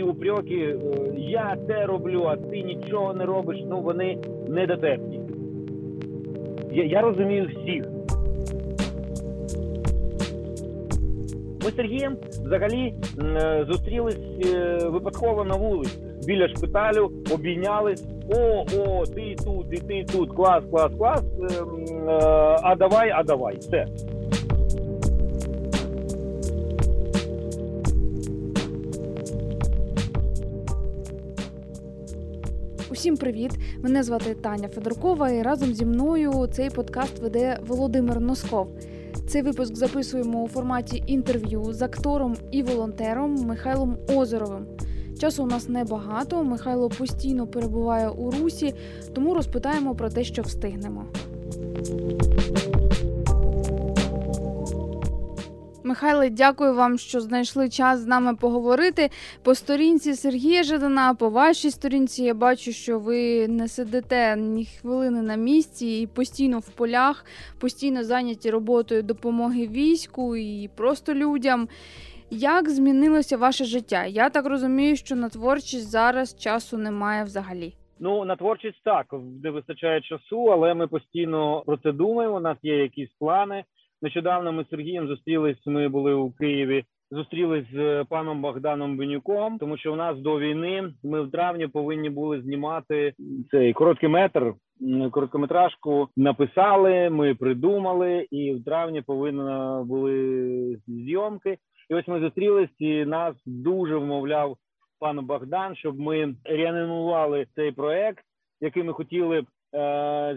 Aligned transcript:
ці 0.00 0.04
упреки, 0.04 0.54
е, 0.54 0.76
я 1.16 1.56
це 1.66 1.86
роблю, 1.86 2.22
а 2.24 2.36
ти 2.36 2.62
нічого 2.62 3.14
не 3.14 3.24
робиш, 3.24 3.58
ну 3.68 3.80
вони 3.80 4.18
недотепні. 4.48 5.20
Я, 6.72 6.84
я 6.84 7.00
розумію 7.00 7.48
всіх. 7.48 7.84
Ми 11.64 11.70
з 11.70 11.76
Сергієм 11.76 12.16
взагалі 12.44 12.94
е, 13.22 13.66
зустрілись 13.68 14.18
е, 14.54 14.78
випадково 14.84 15.44
на 15.44 15.56
вулиці 15.56 15.98
біля 16.26 16.48
шпиталю, 16.48 17.10
обійнялись. 17.34 18.06
О, 18.36 18.64
о, 18.78 19.06
ти 19.06 19.36
тут, 19.44 19.66
і 19.72 19.76
ти 19.76 20.04
тут, 20.12 20.32
клас, 20.32 20.64
клас, 20.70 20.92
клас. 20.98 21.22
е, 21.22 21.62
м, 21.62 22.08
е, 22.08 22.56
А 22.62 22.76
давай, 22.76 23.10
а 23.10 23.22
давай. 23.22 23.56
Все. 23.56 23.86
Усім 33.00 33.16
привіт! 33.16 33.50
Мене 33.82 34.02
звати 34.02 34.34
Таня 34.34 34.68
Федоркова, 34.68 35.30
і 35.30 35.42
разом 35.42 35.74
зі 35.74 35.84
мною 35.84 36.48
цей 36.52 36.70
подкаст 36.70 37.18
веде 37.18 37.58
Володимир 37.66 38.20
Носков. 38.20 38.68
Цей 39.28 39.42
випуск 39.42 39.76
записуємо 39.76 40.42
у 40.42 40.48
форматі 40.48 41.02
інтерв'ю 41.06 41.72
з 41.72 41.82
актором 41.82 42.36
і 42.50 42.62
волонтером 42.62 43.34
Михайлом 43.34 43.96
Озеровим. 44.16 44.66
Часу 45.20 45.42
у 45.42 45.46
нас 45.46 45.68
небагато. 45.68 46.44
Михайло 46.44 46.88
постійно 46.88 47.46
перебуває 47.46 48.08
у 48.08 48.30
русі, 48.30 48.74
тому 49.14 49.34
розпитаємо 49.34 49.94
про 49.94 50.10
те, 50.10 50.24
що 50.24 50.42
встигнемо. 50.42 51.04
Михайле, 55.90 56.30
дякую 56.30 56.74
вам, 56.74 56.98
що 56.98 57.20
знайшли 57.20 57.68
час 57.68 58.00
з 58.00 58.06
нами 58.06 58.34
поговорити. 58.34 59.10
По 59.42 59.54
сторінці 59.54 60.14
Сергія 60.14 60.62
Жадана, 60.62 61.14
по 61.14 61.30
вашій 61.30 61.70
сторінці 61.70 62.24
я 62.24 62.34
бачу, 62.34 62.72
що 62.72 62.98
ви 62.98 63.48
не 63.48 63.68
сидите 63.68 64.36
ні 64.36 64.64
хвилини 64.64 65.22
на 65.22 65.36
місці 65.36 65.86
і 65.86 66.06
постійно 66.06 66.58
в 66.58 66.68
полях, 66.68 67.24
постійно 67.60 68.04
зайняті 68.04 68.50
роботою 68.50 69.02
допомоги 69.02 69.66
війську 69.66 70.36
і 70.36 70.70
просто 70.76 71.14
людям. 71.14 71.68
Як 72.30 72.68
змінилося 72.68 73.36
ваше 73.36 73.64
життя? 73.64 74.04
Я 74.06 74.30
так 74.30 74.46
розумію, 74.46 74.96
що 74.96 75.16
на 75.16 75.28
творчість 75.28 75.90
зараз 75.90 76.36
часу 76.38 76.78
немає 76.78 77.24
взагалі. 77.24 77.74
Ну 78.00 78.24
на 78.24 78.36
творчість 78.36 78.82
так 78.84 79.14
не 79.44 79.50
вистачає 79.50 80.00
часу, 80.00 80.44
але 80.44 80.74
ми 80.74 80.86
постійно 80.86 81.62
про 81.66 81.76
це 81.76 81.92
думаємо. 81.92 82.36
У 82.36 82.40
нас 82.40 82.58
є 82.62 82.76
якісь 82.76 83.10
плани. 83.18 83.64
Нещодавно 84.02 84.52
ми 84.52 84.64
з 84.64 84.68
Сергієм 84.68 85.08
зустрілись. 85.08 85.66
Ми 85.66 85.88
були 85.88 86.14
у 86.14 86.30
Києві. 86.30 86.84
Зустрілись 87.10 87.66
з 87.74 88.04
паном 88.08 88.42
Богданом 88.42 88.96
Бенюком, 88.96 89.58
тому 89.58 89.76
що 89.76 89.92
у 89.92 89.96
нас 89.96 90.18
до 90.18 90.38
війни 90.38 90.92
ми 91.04 91.22
в 91.22 91.30
травні 91.30 91.66
повинні 91.66 92.10
були 92.10 92.42
знімати 92.42 93.12
цей 93.50 93.72
короткий 93.72 94.08
метр. 94.08 94.54
Короткометражку 95.10 96.08
написали, 96.16 97.10
ми 97.10 97.34
придумали, 97.34 98.26
і 98.30 98.54
в 98.54 98.64
травні 98.64 99.02
повинні 99.02 99.84
були 99.84 100.78
зйомки. 100.86 101.58
І 101.90 101.94
ось 101.94 102.08
ми 102.08 102.20
зустрілись, 102.20 102.70
і 102.78 103.04
нас 103.04 103.34
дуже 103.46 103.96
вмовляв 103.96 104.56
пан 105.00 105.26
Богдан, 105.26 105.76
щоб 105.76 106.00
ми 106.00 106.34
реанімували 106.44 107.46
цей 107.54 107.72
проект, 107.72 108.24
який 108.60 108.82
ми 108.82 108.92
хотіли 108.92 109.44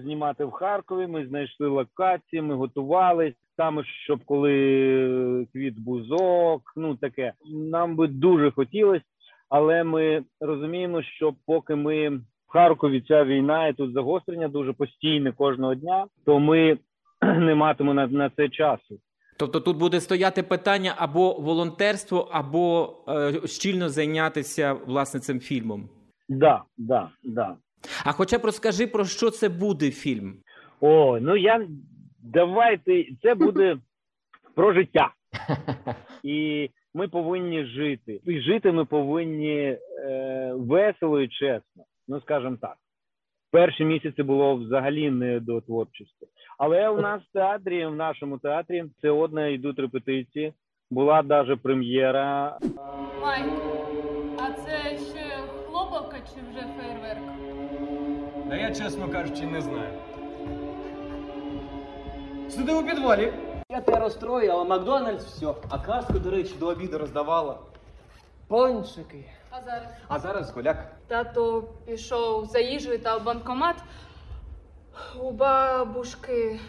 знімати 0.04 0.46
в 0.46 0.52
Харкові. 0.52 1.08
Ми 1.08 1.28
знайшли 1.28 1.68
локації, 1.68 2.42
ми 2.42 2.56
готувались 2.56 3.34
саме 3.58 3.84
щоб 4.06 4.20
коли 4.26 5.48
квіт 5.54 5.80
бузок, 5.80 6.62
ну 6.76 6.96
таке. 6.96 7.34
Нам 7.46 7.96
би 7.96 8.08
дуже 8.08 8.52
хотілося, 8.52 9.06
але 9.50 9.84
ми 9.84 10.24
розуміємо, 10.40 11.02
що 11.02 11.34
поки 11.46 11.76
ми 11.76 12.10
в 12.10 12.22
Харкові 12.48 13.04
ця 13.08 13.24
війна 13.24 13.68
і 13.68 13.74
тут 13.74 13.94
загострення 13.94 14.48
дуже 14.48 14.74
постійне 14.74 15.32
кожного 15.32 15.76
дня, 15.76 16.08
то 16.26 16.40
ми 16.40 16.78
не 17.22 17.56
матимемо 17.56 17.94
на, 17.94 18.08
на 18.08 18.30
це 18.30 18.50
часу. 18.50 19.00
Тобто 19.38 19.60
тут 19.60 19.78
буде 19.78 20.00
стояти 20.00 20.44
питання 20.44 20.94
або 20.98 21.34
волонтерство, 21.34 22.30
або 22.32 22.96
е, 23.08 23.48
щільно 23.48 23.90
зайнятися 23.90 24.74
власне 24.74 25.20
цим 25.20 25.40
фільмом. 25.40 25.90
Да, 26.30 26.64
да, 26.78 27.10
да. 27.24 27.56
А 28.06 28.12
хоча 28.12 28.38
б 28.38 28.46
розкажи 28.46 28.88
про 28.88 29.06
що 29.06 29.30
це 29.30 29.50
буде 29.50 29.92
фільм. 29.92 30.34
О, 30.82 31.20
ну 31.22 31.36
я 31.36 31.68
давайте 32.24 33.06
це 33.22 33.36
буде 33.36 33.78
про 34.56 34.74
життя. 34.74 35.14
І 36.24 36.70
ми 36.94 37.08
повинні 37.08 37.66
жити. 37.66 38.22
І 38.26 38.42
жити 38.42 38.72
ми 38.72 38.86
повинні 38.86 39.58
е, 39.58 40.54
весело 40.56 41.22
і 41.22 41.28
чесно. 41.28 41.84
Ну 42.08 42.22
скажімо 42.22 42.58
так. 42.62 42.76
Перші 43.52 43.86
місяці 43.86 44.24
було 44.24 44.56
взагалі 44.56 45.12
не 45.12 45.40
до 45.40 45.62
творчості. 45.62 46.28
Але 46.58 46.90
у 46.90 47.02
нас 47.02 47.22
в 47.22 47.34
театрі, 47.34 47.86
в 47.86 47.96
нашому 47.96 48.38
театрі, 48.38 48.84
сьогодні 49.02 49.54
йдуть 49.54 49.80
репетиції. 49.80 50.54
Була 50.92 51.24
навіть 51.24 51.62
прем'єра. 51.62 52.58
Майк, 53.22 53.46
а 54.40 54.52
це 54.52 54.98
ще 54.98 55.38
хлопавка 55.68 56.18
чи 56.18 56.42
вже 56.52 56.68
фейерверк? 56.78 57.53
Да 58.54 58.60
я, 58.60 58.72
чесно 58.72 59.10
кажучи, 59.10 59.42
не 59.46 59.62
знаю. 59.62 59.90
Сидив 62.50 62.78
у 62.78 62.84
підвалі. 62.84 63.34
Я 63.70 63.82
тебе 63.82 64.00
розстрою, 64.00 64.52
але 64.52 64.64
Макдональдс 64.64 65.26
все. 65.26 65.54
А 65.70 65.80
картку, 65.80 66.20
до 66.20 66.32
речі, 66.32 66.56
до 66.60 66.68
обіду 66.68 66.98
роздавала. 66.98 67.58
Пончики. 68.48 69.26
А 69.50 69.62
зараз? 69.62 69.88
А 70.08 70.20
зараз 70.20 70.52
голяк. 70.52 70.96
Тато 71.08 71.64
пішов 71.86 72.46
за 72.46 72.60
їжею 72.60 73.00
та 73.00 73.18
в 73.18 73.24
банкомат. 73.24 73.76
У 75.20 75.32
бабушки. 75.32 76.60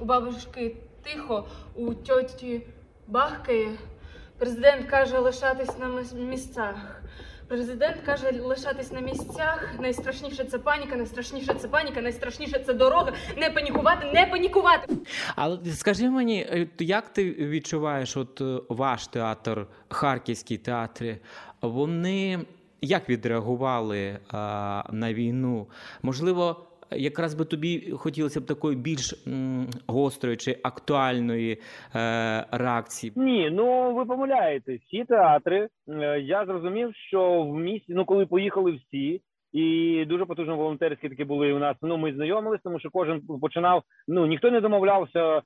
У 0.00 0.04
бабушки 0.04 0.76
тихо, 1.02 1.44
у 1.74 1.94
тьоті 1.94 2.66
бахкає. 3.06 3.70
Президент 4.38 4.86
каже 4.86 5.18
лишатись 5.18 5.78
на 5.78 5.88
місцях. 6.14 7.02
Президент 7.54 8.00
каже 8.00 8.40
лишатись 8.42 8.92
на 8.92 9.00
місцях. 9.00 9.74
Найстрашніше 9.80 10.44
це 10.44 10.58
паніка, 10.58 10.96
найстрашніше 10.96 11.54
це 11.54 11.68
паніка, 11.68 12.00
найстрашніше 12.00 12.58
це 12.58 12.74
дорога. 12.74 13.12
Не 13.36 13.50
панікувати, 13.50 14.12
не 14.14 14.26
панікувати. 14.26 14.96
Але 15.36 15.58
скажи 15.74 16.10
мені, 16.10 16.40
е, 16.40 16.68
як 16.78 17.08
ти 17.08 17.30
відчуваєш, 17.32 18.16
от 18.16 18.40
е, 18.40 18.60
ваш 18.68 19.06
театр, 19.06 19.66
харківські 19.88 20.58
театри, 20.58 21.18
вони 21.62 22.40
як 22.80 23.08
відреагували 23.08 24.18
а, 24.28 24.82
на 24.92 25.14
війну? 25.14 25.66
Можливо, 26.02 26.66
якраз 26.96 27.34
би 27.34 27.44
тобі 27.44 27.90
хотілося 27.90 28.40
б 28.40 28.46
такої 28.46 28.76
більш 28.76 29.26
гострої 29.86 30.36
чи 30.36 30.58
актуальної 30.62 31.52
е, 31.94 32.46
реакції? 32.50 33.12
Ні, 33.16 33.50
ну 33.52 33.94
ви 33.94 34.04
помиляєтесь. 34.04 34.80
Всі 34.86 35.04
театри. 35.04 35.68
е, 35.88 36.20
Я 36.20 36.46
зрозумів, 36.46 36.90
що 37.08 37.42
в 37.42 37.54
місті, 37.56 37.94
ну 37.94 38.04
коли 38.04 38.26
поїхали 38.26 38.72
всі, 38.72 39.20
і 39.52 40.04
дуже 40.08 40.24
потужно 40.24 40.56
волонтерські 40.56 41.08
такі 41.08 41.24
були 41.24 41.52
у 41.52 41.58
нас. 41.58 41.76
Ну 41.82 41.96
ми 41.96 42.14
знайомились, 42.14 42.60
тому 42.64 42.80
що 42.80 42.90
кожен 42.90 43.20
починав. 43.40 43.82
Ну 44.08 44.26
ніхто 44.26 44.50
не 44.50 44.60
домовлявся 44.60 45.36
е, 45.38 45.42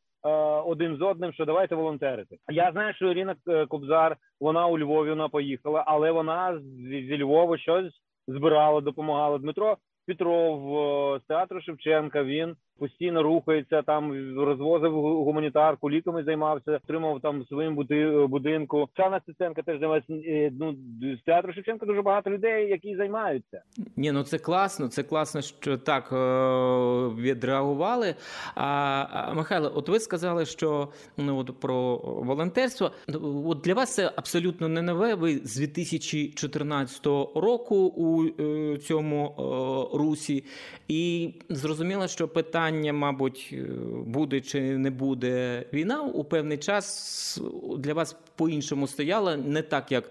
один 0.67 0.97
з 0.97 1.03
одним, 1.03 1.33
що 1.33 1.45
давайте 1.45 1.75
волонтерити. 1.75 2.37
Я 2.53 2.73
знаю, 2.73 2.95
що 2.95 3.11
Ірина 3.11 3.35
Кобзар, 3.69 4.17
вона 4.41 4.67
у 4.67 4.79
Львові 4.79 5.11
вона 5.11 5.29
поїхала, 5.29 5.85
але 5.87 6.11
вона 6.11 6.61
зі 6.89 7.19
Львова 7.23 7.59
щось 7.59 7.93
збирала, 8.29 8.81
допомагала. 8.81 9.39
Дмитро 9.39 9.77
Петров 10.09 10.79
е, 11.17 11.21
театру 11.29 11.61
Шевченка. 11.61 12.25
Він 12.25 12.57
постійно 12.79 13.23
рухається 13.23 13.83
там, 13.83 14.13
розвозив 14.39 14.93
гуманітарку, 15.25 15.91
ліками 15.91 16.25
займався, 16.25 16.81
отримав 16.85 17.21
там 17.21 17.47
своєму 17.47 17.77
бути- 17.77 18.27
будинку. 18.29 18.79
Оксана 18.79 19.21
Стеценка 19.21 19.63
теж 19.63 19.79
займається. 19.81 20.13
Е, 20.13 20.53
Ну 20.61 20.75
з 21.03 21.25
театру 21.27 21.53
Шевченка 21.53 21.87
дуже 21.87 22.03
багато 22.03 22.31
людей, 22.31 22.69
які 22.69 22.97
займаються. 22.97 23.63
Ні, 23.97 24.13
ну 24.13 24.23
це 24.23 24.39
класно. 24.39 24.89
Це 24.89 25.03
класно, 25.03 25.43
що 25.43 25.79
так 25.79 26.13
е, 26.13 26.17
відреагували. 27.23 28.15
А, 28.55 29.33
Михайло, 29.35 29.73
от 29.75 29.89
ви 29.89 30.01
сказали, 30.01 30.47
що 30.47 30.89
ну 31.17 31.39
от 31.39 31.61
про 31.61 31.97
волонтерство. 32.05 32.91
От 33.47 33.61
для 33.61 33.75
вас 33.75 33.95
це 33.95 34.13
абсолютно 34.17 34.69
не 34.69 34.83
нове. 34.83 35.15
Ви 35.15 35.33
з 35.45 35.57
2014 35.57 37.07
року 37.35 37.77
у 37.77 38.25
е, 38.43 38.77
цьому 38.77 39.27
е, 39.39 39.99
русі, 39.99 40.45
і 40.89 41.35
зрозуміло, 41.49 42.07
що 42.09 42.29
питання, 42.29 42.68
мабуть, 42.71 43.51
е, 43.53 43.57
буде 44.07 44.41
чи 44.41 44.79
не 44.79 44.91
буде 44.91 45.65
війна 45.73 46.03
у 46.03 46.25
певний 46.25 46.59
час 46.59 47.41
для 47.79 47.95
вас 47.95 48.17
по-іншому 48.37 48.87
стояло, 48.87 49.37
не 49.37 49.63
так 49.63 49.93
як 49.93 50.11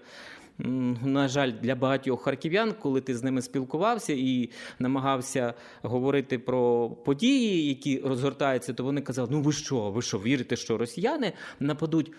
на 0.58 1.28
жаль, 1.28 1.52
для 1.62 1.74
багатьох 1.74 2.22
харків'ян, 2.22 2.74
коли 2.82 3.00
ти 3.00 3.16
з 3.16 3.22
ними 3.22 3.42
спілкувався 3.42 4.12
і 4.12 4.50
намагався 4.78 5.54
говорити 5.82 6.38
про 6.38 6.90
події, 6.90 7.68
які 7.68 8.00
розгортаються, 8.00 8.74
то 8.74 8.84
вони 8.84 9.00
казали: 9.00 9.28
ну 9.30 9.40
ви 9.40 9.52
що, 9.52 9.90
ви 9.90 10.02
що, 10.02 10.18
вірите, 10.18 10.56
що 10.56 10.78
росіяни 10.78 11.32
нападуть? 11.60 12.12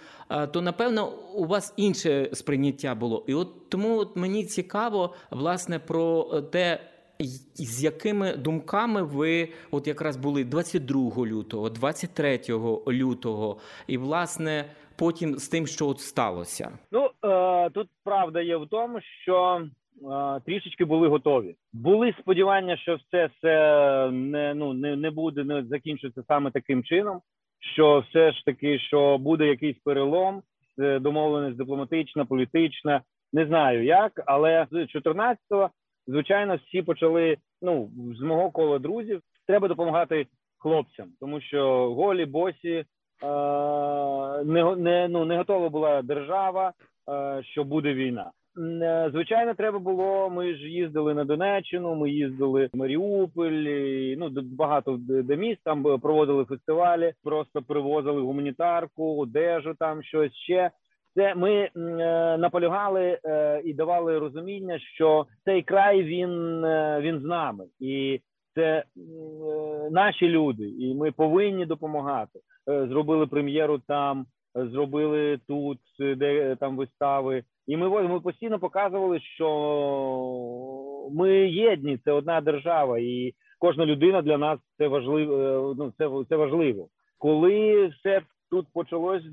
То 0.52 0.62
напевно 0.62 1.12
у 1.36 1.46
вас 1.46 1.74
інше 1.78 2.30
сприйняття 2.34 2.96
було. 2.96 3.26
І 3.28 3.34
от 3.34 3.70
тому 3.70 3.98
от 3.98 4.16
мені 4.16 4.46
цікаво, 4.46 5.14
власне, 5.32 5.80
про 5.80 6.24
те. 6.42 6.80
З 7.56 7.84
якими 7.84 8.38
думками 8.38 9.04
ви 9.04 9.50
от 9.72 9.88
якраз 9.88 10.18
були 10.18 10.44
22 10.44 11.26
лютого, 11.26 11.70
23 11.70 12.40
лютого, 12.88 13.58
і 13.88 13.98
власне 13.98 14.66
потім 15.00 15.34
з 15.34 15.50
тим, 15.50 15.68
що 15.68 15.88
от 15.88 16.00
сталося? 16.00 16.72
Ну 16.92 17.10
е, 17.26 17.70
тут 17.70 17.88
правда 18.04 18.42
є 18.42 18.58
в 18.58 18.68
тому, 18.68 19.00
що 19.22 19.62
е, 19.62 20.42
трішечки 20.46 20.86
були 20.86 21.08
готові. 21.08 21.56
Були 21.74 22.14
сподівання, 22.20 22.78
що 22.78 22.96
все 22.96 23.30
це 23.42 24.10
не 24.12 24.54
ну 24.54 24.74
не, 24.74 24.96
не 24.96 25.12
буде 25.12 25.44
не 25.44 25.64
закінчиться 25.64 26.24
саме 26.28 26.52
таким 26.52 26.84
чином. 26.84 27.22
Що 27.74 28.04
все 28.10 28.32
ж 28.32 28.46
таки, 28.46 28.80
що 28.80 29.18
буде 29.18 29.48
якийсь 29.48 29.78
перелом, 29.84 30.42
е, 30.80 31.00
домовленість 31.00 31.58
дипломатична, 31.58 32.26
політична, 32.26 33.02
не 33.34 33.46
знаю 33.46 33.84
як, 33.84 34.24
але 34.26 34.68
з 34.72 34.76
14-го, 34.76 35.70
звичайно, 36.10 36.56
всі 36.56 36.82
почали. 36.82 37.38
Ну 37.62 37.90
з 38.20 38.22
мого 38.22 38.52
кола 38.52 38.80
друзів 38.80 39.22
треба 39.48 39.68
допомагати 39.68 40.26
хлопцям, 40.58 41.08
тому 41.20 41.42
що 41.42 41.94
голі 41.94 42.26
босі 42.26 42.74
е, 42.74 42.86
не, 44.44 44.76
не, 44.76 45.08
ну, 45.08 45.26
не 45.26 45.38
готова 45.38 45.70
була 45.70 46.02
держава, 46.02 46.74
е, 47.10 47.44
що 47.44 47.64
буде 47.64 47.94
війна. 47.94 48.32
Е, 48.82 49.10
Звичайно, 49.12 49.54
треба 49.54 49.80
було. 49.80 50.30
Ми 50.30 50.56
ж 50.56 50.70
їздили 50.70 51.14
на 51.14 51.24
Донеччину, 51.24 51.96
ми 51.96 52.10
їздили 52.10 52.70
в 52.74 52.78
Маріуполь, 52.78 53.52
і, 53.52 54.16
ну 54.20 54.30
багато 54.44 54.98
де 55.00 55.36
міст 55.36 55.62
там 55.64 56.00
проводили 56.00 56.46
фестивалі, 56.46 57.14
просто 57.24 57.62
привозили 57.62 58.22
гуманітарку, 58.22 59.20
одежу, 59.20 59.76
там 59.80 60.04
щось 60.04 60.34
ще. 60.34 60.72
Це 61.16 61.36
ми 61.36 61.52
е, 61.52 61.70
наполягали 62.38 63.20
е, 63.26 63.62
і 63.66 63.74
давали 63.74 64.20
розуміння, 64.20 64.80
що 64.80 65.26
цей 65.46 65.62
край 65.62 66.04
він, 66.04 66.66
е, 66.66 67.00
він 67.02 67.20
з 67.20 67.24
нами, 67.24 67.66
і 67.80 68.22
це 68.56 68.84
наші 69.92 70.28
люди, 70.28 70.70
і 70.70 70.96
ми 70.96 71.12
повинні 71.12 71.66
допомагати. 71.66 72.40
Зробили 72.68 73.28
прем'єру 73.28 73.80
там, 73.88 74.26
зробили 74.56 75.40
тут, 75.48 75.80
де 76.00 76.56
там 76.56 76.78
вистави. 76.78 77.44
І 77.68 77.78
ми, 77.78 77.90
ми 77.90 78.20
постійно 78.20 78.60
показували, 78.60 79.20
що 79.20 79.50
ми 81.12 81.32
єдні, 81.50 81.98
це 82.06 82.12
одна 82.12 82.42
держава, 82.42 83.00
і 83.00 83.34
кожна 83.60 83.86
людина 83.86 84.22
для 84.22 84.38
нас 84.38 84.60
це 84.78 84.88
важливо. 84.88 85.76
Ну 85.78 85.94
це, 85.98 86.10
це 86.30 86.36
важливо. 86.36 86.88
Коли 87.18 87.88
все 87.88 88.22
тут 88.52 88.68
почалось 88.74 89.26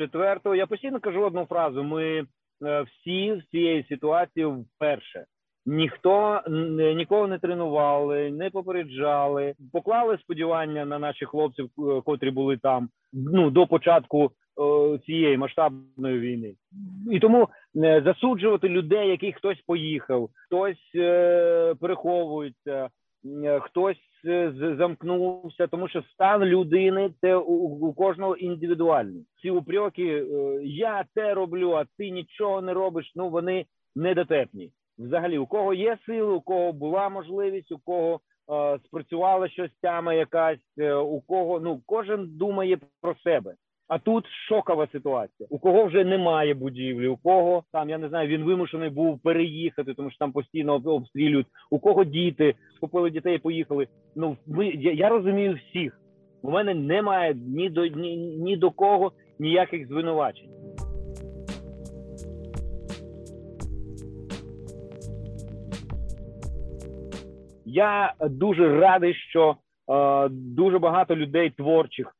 24-го, 0.00 0.54
я 0.54 0.66
постійно 0.66 1.00
кажу 1.00 1.22
одну 1.22 1.44
фразу: 1.44 1.84
ми 1.84 2.24
е, 2.64 2.82
всі 2.82 3.32
в 3.32 3.42
цієї 3.50 3.84
ситуації 3.88 4.46
вперше. 4.46 5.24
Ніхто 5.66 6.40
н- 6.48 6.96
нікого 6.96 7.26
не 7.26 7.38
тренували, 7.38 8.30
не 8.30 8.50
попереджали, 8.50 9.54
поклали 9.72 10.18
сподівання 10.18 10.84
на 10.84 10.98
наших 10.98 11.28
хлопців, 11.28 11.64
е, 11.78 12.00
котрі 12.04 12.30
були 12.30 12.56
там 12.56 12.88
ну 13.12 13.50
до 13.50 13.66
початку 13.66 14.24
е, 14.24 14.98
цієї 14.98 15.36
масштабної 15.36 16.18
війни. 16.18 16.54
І 17.12 17.20
тому 17.20 17.48
е, 17.76 18.02
засуджувати 18.04 18.68
людей, 18.68 19.08
яких 19.08 19.36
хтось 19.36 19.60
поїхав, 19.66 20.28
хтось 20.46 20.90
е, 20.94 21.74
переховується, 21.80 22.84
е, 22.84 22.88
хтось 23.62 23.96
е, 24.24 24.52
замкнувся, 24.78 25.66
тому 25.66 25.88
що 25.88 26.02
стан 26.02 26.44
людини 26.44 27.10
це 27.20 27.36
у, 27.36 27.92
кожного 27.92 28.36
індивідуальний. 28.36 29.26
Ці 29.42 29.50
упреки, 29.50 30.02
е, 30.02 30.60
я 30.64 31.04
це 31.14 31.34
роблю, 31.34 31.72
а 31.72 31.84
ти 31.98 32.10
нічого 32.10 32.62
не 32.62 32.74
робиш. 32.74 33.12
Ну 33.16 33.28
вони 33.28 33.66
недотепні. 33.96 34.70
Взагалі, 34.98 35.38
у 35.38 35.46
кого 35.46 35.74
є 35.74 35.98
сили, 36.06 36.32
у 36.32 36.40
кого 36.40 36.72
була 36.72 37.08
можливість, 37.08 37.72
у 37.72 37.78
кого 37.78 38.20
е, 38.52 38.78
спрацювала 38.84 39.48
щось 39.48 39.70
тяма 39.82 40.14
якась, 40.14 40.78
е, 40.78 40.94
у 40.94 41.20
кого 41.20 41.60
ну 41.60 41.82
кожен 41.86 42.36
думає 42.36 42.78
про 43.00 43.14
себе. 43.14 43.54
А 43.88 43.98
тут 43.98 44.24
шокова 44.48 44.86
ситуація. 44.92 45.48
У 45.50 45.58
кого 45.58 45.84
вже 45.84 46.04
немає 46.04 46.54
будівлі, 46.54 47.08
у 47.08 47.16
кого 47.16 47.64
там 47.72 47.90
я 47.90 47.98
не 47.98 48.08
знаю, 48.08 48.28
він 48.28 48.44
вимушений 48.44 48.90
був 48.90 49.20
переїхати, 49.22 49.94
тому 49.94 50.10
що 50.10 50.18
там 50.18 50.32
постійно 50.32 50.74
обстрілюють. 50.74 51.46
У 51.70 51.78
кого 51.78 52.04
діти 52.04 52.54
схопили 52.76 53.10
дітей, 53.10 53.36
і 53.36 53.38
поїхали. 53.38 53.86
Ну 54.16 54.36
ми 54.46 54.68
я, 54.68 54.92
я 54.92 55.08
розумію 55.08 55.54
всіх. 55.54 56.00
У 56.42 56.50
мене 56.50 56.74
немає 56.74 57.34
ні 57.34 57.70
до 57.70 57.86
ні, 57.86 58.16
ні 58.16 58.56
до 58.56 58.70
кого 58.70 59.12
ніяких 59.38 59.88
звинувачень. 59.88 60.50
Я 67.64 68.14
дуже 68.20 68.80
радий, 68.80 69.14
що 69.14 69.56
е, 69.90 70.28
дуже 70.30 70.78
багато 70.78 71.16
людей 71.16 71.50
творчих, 71.50 72.15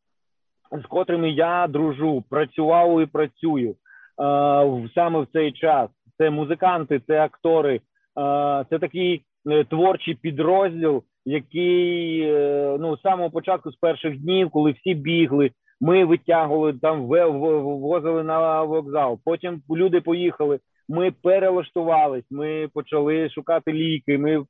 з 0.72 0.86
котрими 0.86 1.30
я 1.30 1.66
дружу, 1.66 2.24
працював 2.30 3.02
і 3.02 3.06
працюю 3.06 3.70
е, 3.70 3.74
саме 4.94 5.20
в 5.20 5.26
цей 5.32 5.52
час. 5.52 5.90
Це 6.18 6.30
музиканти, 6.30 7.00
це 7.06 7.20
актори, 7.20 7.74
е, 7.74 7.80
це 8.70 8.78
такий 8.78 9.22
е, 9.50 9.64
творчий 9.64 10.14
підрозділ, 10.14 11.02
який 11.24 12.26
ну 12.78 12.96
з 12.96 13.00
самого 13.00 13.30
початку, 13.30 13.70
з 13.70 13.76
перших 13.76 14.20
днів, 14.20 14.50
коли 14.50 14.72
всі 14.72 14.94
бігли, 14.94 15.50
ми 15.80 16.04
витягували 16.04 16.72
там, 16.72 17.06
ввозили 17.06 18.22
на 18.22 18.62
вокзал. 18.62 19.18
Потім 19.24 19.62
люди 19.70 20.00
поїхали. 20.00 20.58
Ми 20.88 21.10
перелаштувались, 21.22 22.24
ми 22.30 22.68
почали 22.74 23.30
шукати 23.30 23.72
ліки, 23.72 24.18
ми 24.18 24.44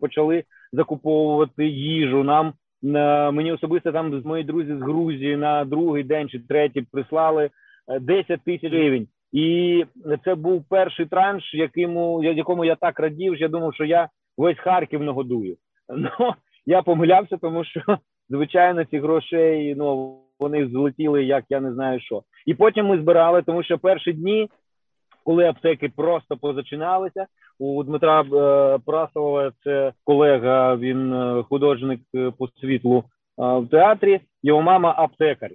почали 0.00 0.44
закуповувати 0.72 1.66
їжу. 1.66 2.24
Нам 2.24 2.46
на 2.46 2.52
мені 2.82 3.52
особисто 3.52 3.92
там 3.92 4.22
мої 4.24 4.44
друзі 4.44 4.74
з 4.74 4.82
Грузії 4.82 5.36
на 5.36 5.64
другий 5.64 6.04
день 6.04 6.28
чи 6.28 6.38
третій 6.38 6.82
прислали 6.92 7.50
е, 7.88 8.00
10 8.00 8.40
тисяч 8.44 8.72
гривень. 8.72 9.06
І 9.32 9.84
це 10.24 10.34
був 10.34 10.64
перший 10.68 11.06
транш, 11.06 11.54
якому 11.54 12.24
якому 12.24 12.64
я 12.64 12.74
так 12.74 13.00
радів, 13.00 13.34
що 13.34 13.44
я 13.44 13.48
думав, 13.48 13.74
що 13.74 13.84
я 13.84 14.08
весь 14.36 14.58
Харків 14.58 15.02
нагодую. 15.02 15.56
Ну 15.96 16.34
я 16.66 16.82
помилявся, 16.82 17.36
тому 17.36 17.64
що 17.64 17.80
звичайно 18.28 18.84
ці 18.84 18.98
грошей 18.98 19.74
ну 19.74 20.18
вони 20.40 20.68
злетіли, 20.68 21.24
як 21.24 21.44
я 21.48 21.60
не 21.60 21.72
знаю 21.72 22.00
що. 22.00 22.22
І 22.46 22.54
потім 22.54 22.86
ми 22.86 22.98
збирали, 22.98 23.42
тому 23.42 23.62
що 23.62 23.78
перші 23.78 24.12
дні, 24.12 24.48
коли 25.24 25.44
аптеки 25.44 25.88
просто 25.88 26.36
позачиналися, 26.36 27.26
у 27.58 27.84
Дмитра 27.84 28.20
е, 28.20 28.78
Прасова, 28.86 29.52
це 29.64 29.92
колега, 30.04 30.76
він 30.76 31.12
е, 31.12 31.42
художник 31.42 32.00
е, 32.14 32.32
по 32.38 32.48
світлу 32.48 33.04
в 33.38 33.66
театрі. 33.70 34.20
Його 34.42 34.62
мама 34.62 34.94
аптекар, 34.98 35.50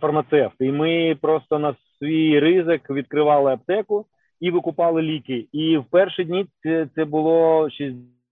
фармацевт. 0.00 0.54
І 0.60 0.72
ми 0.72 1.16
просто 1.20 1.58
на 1.58 1.74
свій 1.98 2.40
ризик 2.40 2.90
відкривали 2.90 3.52
аптеку 3.52 4.06
і 4.40 4.50
викупали 4.50 5.02
ліки. 5.02 5.48
І 5.52 5.78
в 5.78 5.84
перші 5.84 6.24
дні 6.24 6.46
це, 6.62 6.88
це 6.94 7.04
було 7.04 7.68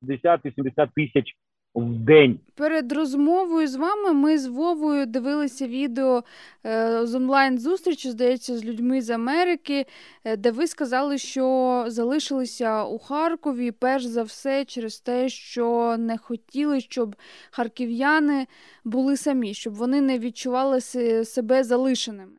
60-80 0.02 0.88
тисяч 0.96 1.34
в 1.74 1.98
день. 1.98 2.40
Перед 2.54 2.92
розмовою 2.92 3.68
з 3.68 3.76
вами 3.76 4.12
ми 4.12 4.38
з 4.38 4.46
Вовою 4.46 5.06
дивилися 5.06 5.66
відео 5.66 6.22
е, 6.66 7.06
з 7.06 7.14
онлайн 7.14 7.58
зустрічі, 7.58 8.10
здається, 8.10 8.58
з 8.58 8.64
людьми 8.64 9.02
з 9.02 9.10
Америки, 9.10 9.86
е, 10.24 10.36
де 10.36 10.50
ви 10.50 10.66
сказали, 10.66 11.18
що 11.18 11.84
залишилися 11.88 12.84
у 12.84 12.98
Харкові 12.98 13.70
перш 13.70 14.04
за 14.04 14.22
все 14.22 14.64
через 14.64 15.00
те, 15.00 15.28
що 15.28 15.96
не 15.98 16.18
хотіли, 16.18 16.80
щоб 16.80 17.16
харків'яни 17.50 18.46
були 18.84 19.16
самі, 19.16 19.54
щоб 19.54 19.74
вони 19.74 20.00
не 20.00 20.18
відчували 20.18 20.80
себе 21.24 21.64
залишеними. 21.64 22.32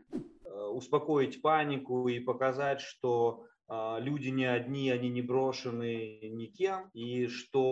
э, 0.56 0.68
успокоить 0.68 1.42
панику 1.42 2.08
и 2.08 2.20
показать, 2.20 2.82
что 2.82 3.40
а, 3.42 3.55
люди 4.01 4.29
не 4.31 4.47
одни, 4.47 4.91
они 4.91 5.11
не 5.11 5.23
брошены 5.23 6.19
никем, 6.23 6.91
и 6.95 7.29
что 7.29 7.63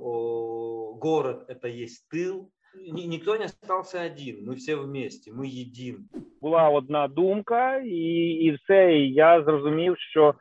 о, 0.00 0.94
город 1.00 1.44
это 1.48 1.68
есть 1.68 2.08
тыл. 2.08 2.50
Ни- 2.76 3.06
никто 3.08 3.36
не 3.36 3.44
остался 3.44 4.02
один, 4.02 4.44
мы 4.46 4.54
все 4.56 4.76
вместе, 4.76 5.32
мы 5.32 5.46
един. 5.46 6.08
була 6.40 6.68
одна 6.68 7.08
думка, 7.08 7.76
і, 7.78 7.96
і 8.44 8.50
все. 8.50 8.98
І 8.98 9.12
я 9.12 9.42
зрозумів, 9.42 9.96
що 9.98 10.34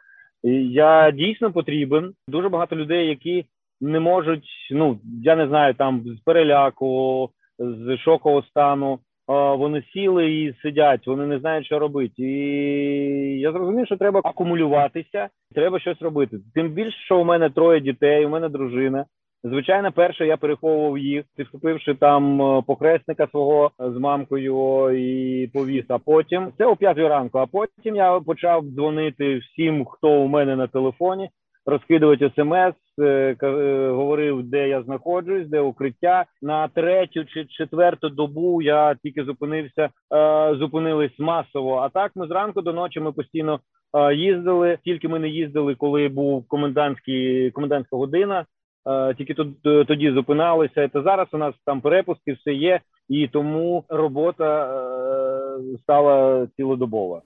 я 0.71 1.11
дійсно 1.11 1.53
потрібен. 1.53 2.13
Дуже 2.27 2.49
багато 2.49 2.75
людей, 2.75 3.07
які 3.07 3.45
не 3.81 3.99
можуть, 3.99 4.47
ну 4.71 4.99
я 5.23 5.35
не 5.35 5.47
знаю, 5.47 5.73
там 5.73 6.03
з 6.05 6.19
переляку, 6.19 7.29
з 7.59 7.97
шокового 7.97 8.43
стану, 8.43 8.99
вони 9.56 9.82
сіли 9.92 10.32
і 10.32 10.54
сидять, 10.62 11.06
вони 11.06 11.26
не 11.26 11.38
знають, 11.38 11.66
що 11.66 11.78
робити. 11.78 12.22
І 12.22 13.40
я 13.40 13.52
зрозумів, 13.52 13.86
що 13.86 13.96
треба 13.96 14.20
акумулюватися, 14.24 15.28
треба 15.54 15.80
щось 15.80 16.02
робити. 16.02 16.38
Тим 16.54 16.68
більше, 16.68 16.98
що 17.04 17.20
у 17.20 17.24
мене 17.24 17.50
троє 17.50 17.80
дітей, 17.80 18.26
у 18.26 18.28
мене 18.28 18.48
дружина. 18.48 19.04
Звичайно, 19.44 19.92
перше 19.92 20.26
я 20.26 20.36
переховував 20.36 20.98
їх, 20.98 21.24
підхопивши 21.36 21.94
там 21.94 22.42
е, 22.42 22.62
похресника 22.66 23.26
свого 23.26 23.70
з 23.78 23.98
мамкою 23.98 24.90
і 24.90 25.46
повіз. 25.46 25.84
А 25.88 25.98
потім 25.98 26.52
це 26.58 26.66
о 26.66 26.76
п'ятій 26.76 27.08
ранку. 27.08 27.38
А 27.38 27.46
потім 27.46 27.96
я 27.96 28.20
почав 28.20 28.64
дзвонити 28.64 29.38
всім, 29.38 29.84
хто 29.84 30.08
у 30.08 30.28
мене 30.28 30.56
на 30.56 30.66
телефоні, 30.66 31.28
розкидувати 31.66 32.30
смс, 32.36 32.74
е, 32.98 33.36
е, 33.42 33.88
говорив, 33.90 34.42
де 34.42 34.68
я 34.68 34.82
знаходжусь, 34.82 35.48
де 35.48 35.60
укриття. 35.60 36.24
На 36.42 36.68
третю 36.68 37.24
чи 37.24 37.44
четверту 37.44 38.08
добу 38.08 38.62
я 38.62 38.96
тільки 39.02 39.24
зупинився, 39.24 39.88
е, 40.14 40.54
зупинились 40.54 41.18
масово. 41.18 41.76
А 41.76 41.88
так 41.88 42.12
ми 42.14 42.26
зранку 42.26 42.62
до 42.62 42.72
ночі 42.72 43.00
ми 43.00 43.12
постійно 43.12 43.60
їздили. 44.14 44.78
Тільки 44.84 45.08
ми 45.08 45.18
не 45.18 45.28
їздили, 45.28 45.74
коли 45.74 46.08
був 46.08 46.48
комендантський 46.48 47.50
комендантська 47.50 47.96
година. 47.96 48.46
Тільки 49.18 49.34
тут 49.34 49.62
тоді 49.62 50.10
зупиналися. 50.10 50.88
Та 50.88 51.02
зараз 51.02 51.28
у 51.32 51.38
нас 51.38 51.54
там 51.66 51.80
перепустки, 51.80 52.32
все 52.32 52.52
є, 52.52 52.80
і 53.08 53.28
тому 53.28 53.84
робота 53.88 54.80
стала 55.82 56.46
цілодобова. 56.56 57.22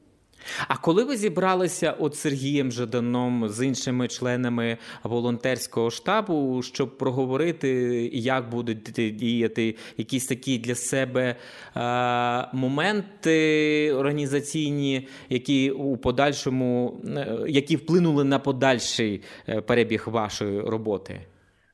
А 0.68 0.76
коли 0.76 1.04
ви 1.04 1.16
зібралися 1.16 1.94
от 1.98 2.14
Сергієм 2.14 2.72
Жаданом 2.72 3.48
з 3.48 3.66
іншими 3.66 4.08
членами 4.08 4.78
волонтерського 5.02 5.90
штабу, 5.90 6.62
щоб 6.62 6.98
проговорити, 6.98 7.70
як 8.12 8.50
будуть 8.50 8.82
діяти 9.16 9.74
якісь 9.96 10.26
такі 10.26 10.58
для 10.58 10.74
себе 10.74 11.36
е, 11.76 11.80
моменти 12.52 13.92
організаційні, 13.92 15.08
які 15.28 15.70
у 15.70 15.96
подальшому 15.96 17.00
е, 17.16 17.36
які 17.48 17.76
вплинули 17.76 18.24
на 18.24 18.38
подальший 18.38 19.22
е, 19.48 19.60
перебіг 19.60 20.02
вашої 20.06 20.60
роботи? 20.60 21.20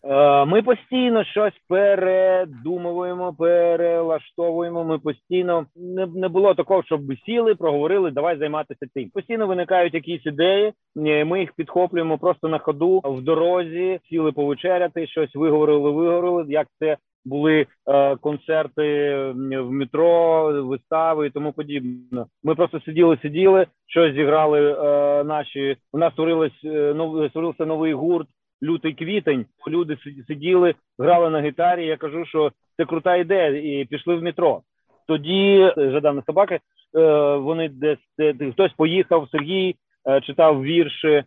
Е, 0.05 0.45
Ми 0.45 0.63
постійно 0.63 1.25
щось 1.25 1.53
передумуємо, 1.69 3.35
перелаштовуємо. 3.39 4.85
Ми 4.85 4.99
постійно 4.99 5.67
не, 5.77 6.07
не 6.07 6.29
було 6.29 6.55
такого, 6.55 6.83
щоб 6.83 7.01
сіли, 7.27 7.55
проговорили, 7.55 8.11
давай 8.11 8.39
займатися 8.39 8.87
цим. 8.95 9.11
Постійно 9.11 9.47
виникають 9.47 9.95
якісь 9.95 10.27
ідеї. 10.27 10.73
е, 10.97 11.25
Ми 11.25 11.41
їх 11.41 11.53
підхоплюємо 11.53 12.19
просто 12.19 12.49
на 12.49 12.59
ходу 12.59 13.01
в 13.05 13.23
дорозі, 13.23 14.01
сіли 14.09 14.33
повечеряти, 14.33 15.07
щось 15.07 15.35
виговорили, 15.35 15.91
виговорили. 15.91 16.45
Як 16.49 16.67
це 16.79 16.97
були 17.25 17.67
е, 17.89 18.17
концерти 18.17 19.15
в 19.35 19.71
метро, 19.71 20.53
вистави 20.65 21.27
і 21.27 21.31
тому 21.31 21.53
подібне. 21.53 22.25
Ми 22.43 22.55
просто 22.55 22.81
сиділи, 22.81 23.19
сиділи, 23.23 23.67
щось 23.87 24.15
зіграли 24.15 24.73
е, 24.73 25.25
наші. 25.25 25.77
У 25.93 25.99
нас 25.99 26.13
створилось 26.13 26.65
е, 26.65 26.95
нов, 26.95 27.29
створився 27.31 27.67
новий 27.67 27.93
гурт 27.93 28.29
лютий 28.63 28.93
квітень. 28.95 29.47
Люди 29.69 29.97
си- 29.97 30.25
сиділи, 30.27 30.75
грали 30.99 31.31
на 31.31 31.41
гітарі. 31.43 31.87
Я 31.87 31.97
кажу, 31.97 32.25
що 32.27 32.51
це 32.77 32.85
крута 32.85 33.17
ідея, 33.17 33.81
і 33.81 33.85
пішли 33.85 34.17
в 34.17 34.23
метро. 34.23 34.61
Тоді 35.09 35.71
е, 35.79 35.91
Жадани 35.91 36.23
собаки. 36.27 36.55
е, 36.99 37.37
Вони 37.37 37.69
десь 37.69 37.99
де- 38.19 38.33
де 38.33 38.53
хтось 38.53 38.73
поїхав. 38.73 39.29
Сергій 39.33 39.75
е, 40.09 40.21
читав 40.21 40.63
вірші. 40.63 41.25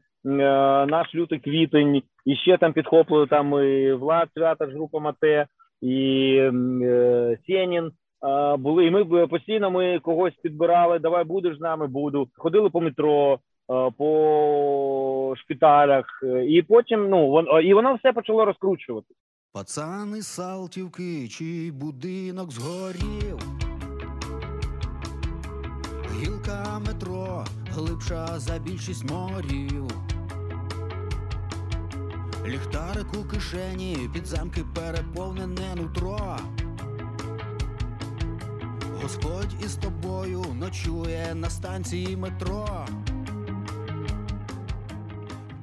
Наш 0.87 1.15
лютий 1.15 1.39
квітень, 1.39 2.01
і 2.25 2.35
ще 2.35 2.57
там 2.57 2.73
підхопили 2.73 3.27
там 3.27 3.63
і 3.65 3.93
Влад 3.93 4.29
Свята, 4.33 4.65
група 4.65 4.99
Мате, 4.99 5.45
і 5.81 6.35
е, 6.83 7.37
Сєнін. 7.47 7.91
е, 8.27 8.57
Були 8.57 8.85
і 8.85 8.91
ми 8.91 9.27
постійно 9.27 9.71
ми 9.71 9.99
когось 9.99 10.33
підбирали. 10.43 10.99
Давай 10.99 11.23
будеш 11.23 11.57
з 11.57 11.61
нами, 11.61 11.87
буду. 11.87 12.27
Ходили 12.37 12.69
по 12.69 12.81
метро, 12.81 13.39
по 13.67 15.33
шпиталях, 15.37 16.05
е, 16.23 16.45
і 16.45 16.61
потім 16.61 17.09
ну 17.09 17.27
вон 17.27 17.45
і 17.63 17.73
воно 17.73 17.95
все 17.95 18.13
почало 18.13 18.45
розкручувати. 18.45 19.07
Пацани 19.53 20.21
Салтівки, 20.21 21.27
чий 21.27 21.71
будинок 21.71 22.51
згорів. 22.51 23.37
Гілка 26.21 26.79
метро 26.87 27.45
глибша 27.71 28.27
за 28.39 28.59
більшість 28.59 29.11
морів. 29.11 29.87
Ліхтарик 32.47 33.13
у 33.13 33.27
кишені, 33.27 33.97
підземки 34.13 34.61
переповнене 34.75 35.75
нутро. 35.75 36.37
Господь 39.01 39.63
із 39.63 39.75
тобою 39.75 40.45
ночує 40.59 41.35
на 41.35 41.49
станції 41.49 42.17
метро. 42.17 42.85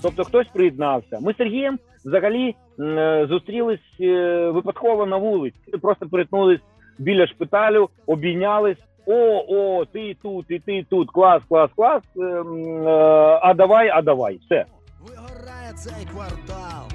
Тобто 0.02 0.24
хтось 0.24 0.46
приєднався. 0.52 1.18
Ми 1.20 1.32
з 1.32 1.36
Сергієм 1.36 1.78
взагалі 2.04 2.54
е, 2.80 3.26
зустрілись 3.30 3.80
е, 4.00 4.50
випадково 4.50 5.06
на 5.06 5.16
вулиці. 5.16 5.58
Просто 5.82 6.08
перетнулись 6.08 6.60
біля 6.98 7.26
шпиталю, 7.26 7.88
обійнялись. 8.06 8.78
О, 9.06 9.44
о, 9.48 9.84
ти 9.84 10.16
тут, 10.22 10.46
і 10.48 10.58
ти 10.58 10.86
тут, 10.90 11.10
клас, 11.10 11.42
клас, 11.48 11.70
клас. 11.76 12.02
е, 12.16 12.42
А 13.42 13.54
давай, 13.54 13.88
а 13.88 14.02
давай, 14.02 14.36
все. 14.44 14.64
Вигорає 15.00 15.72
цей 15.76 16.06
квартал. 16.06 16.88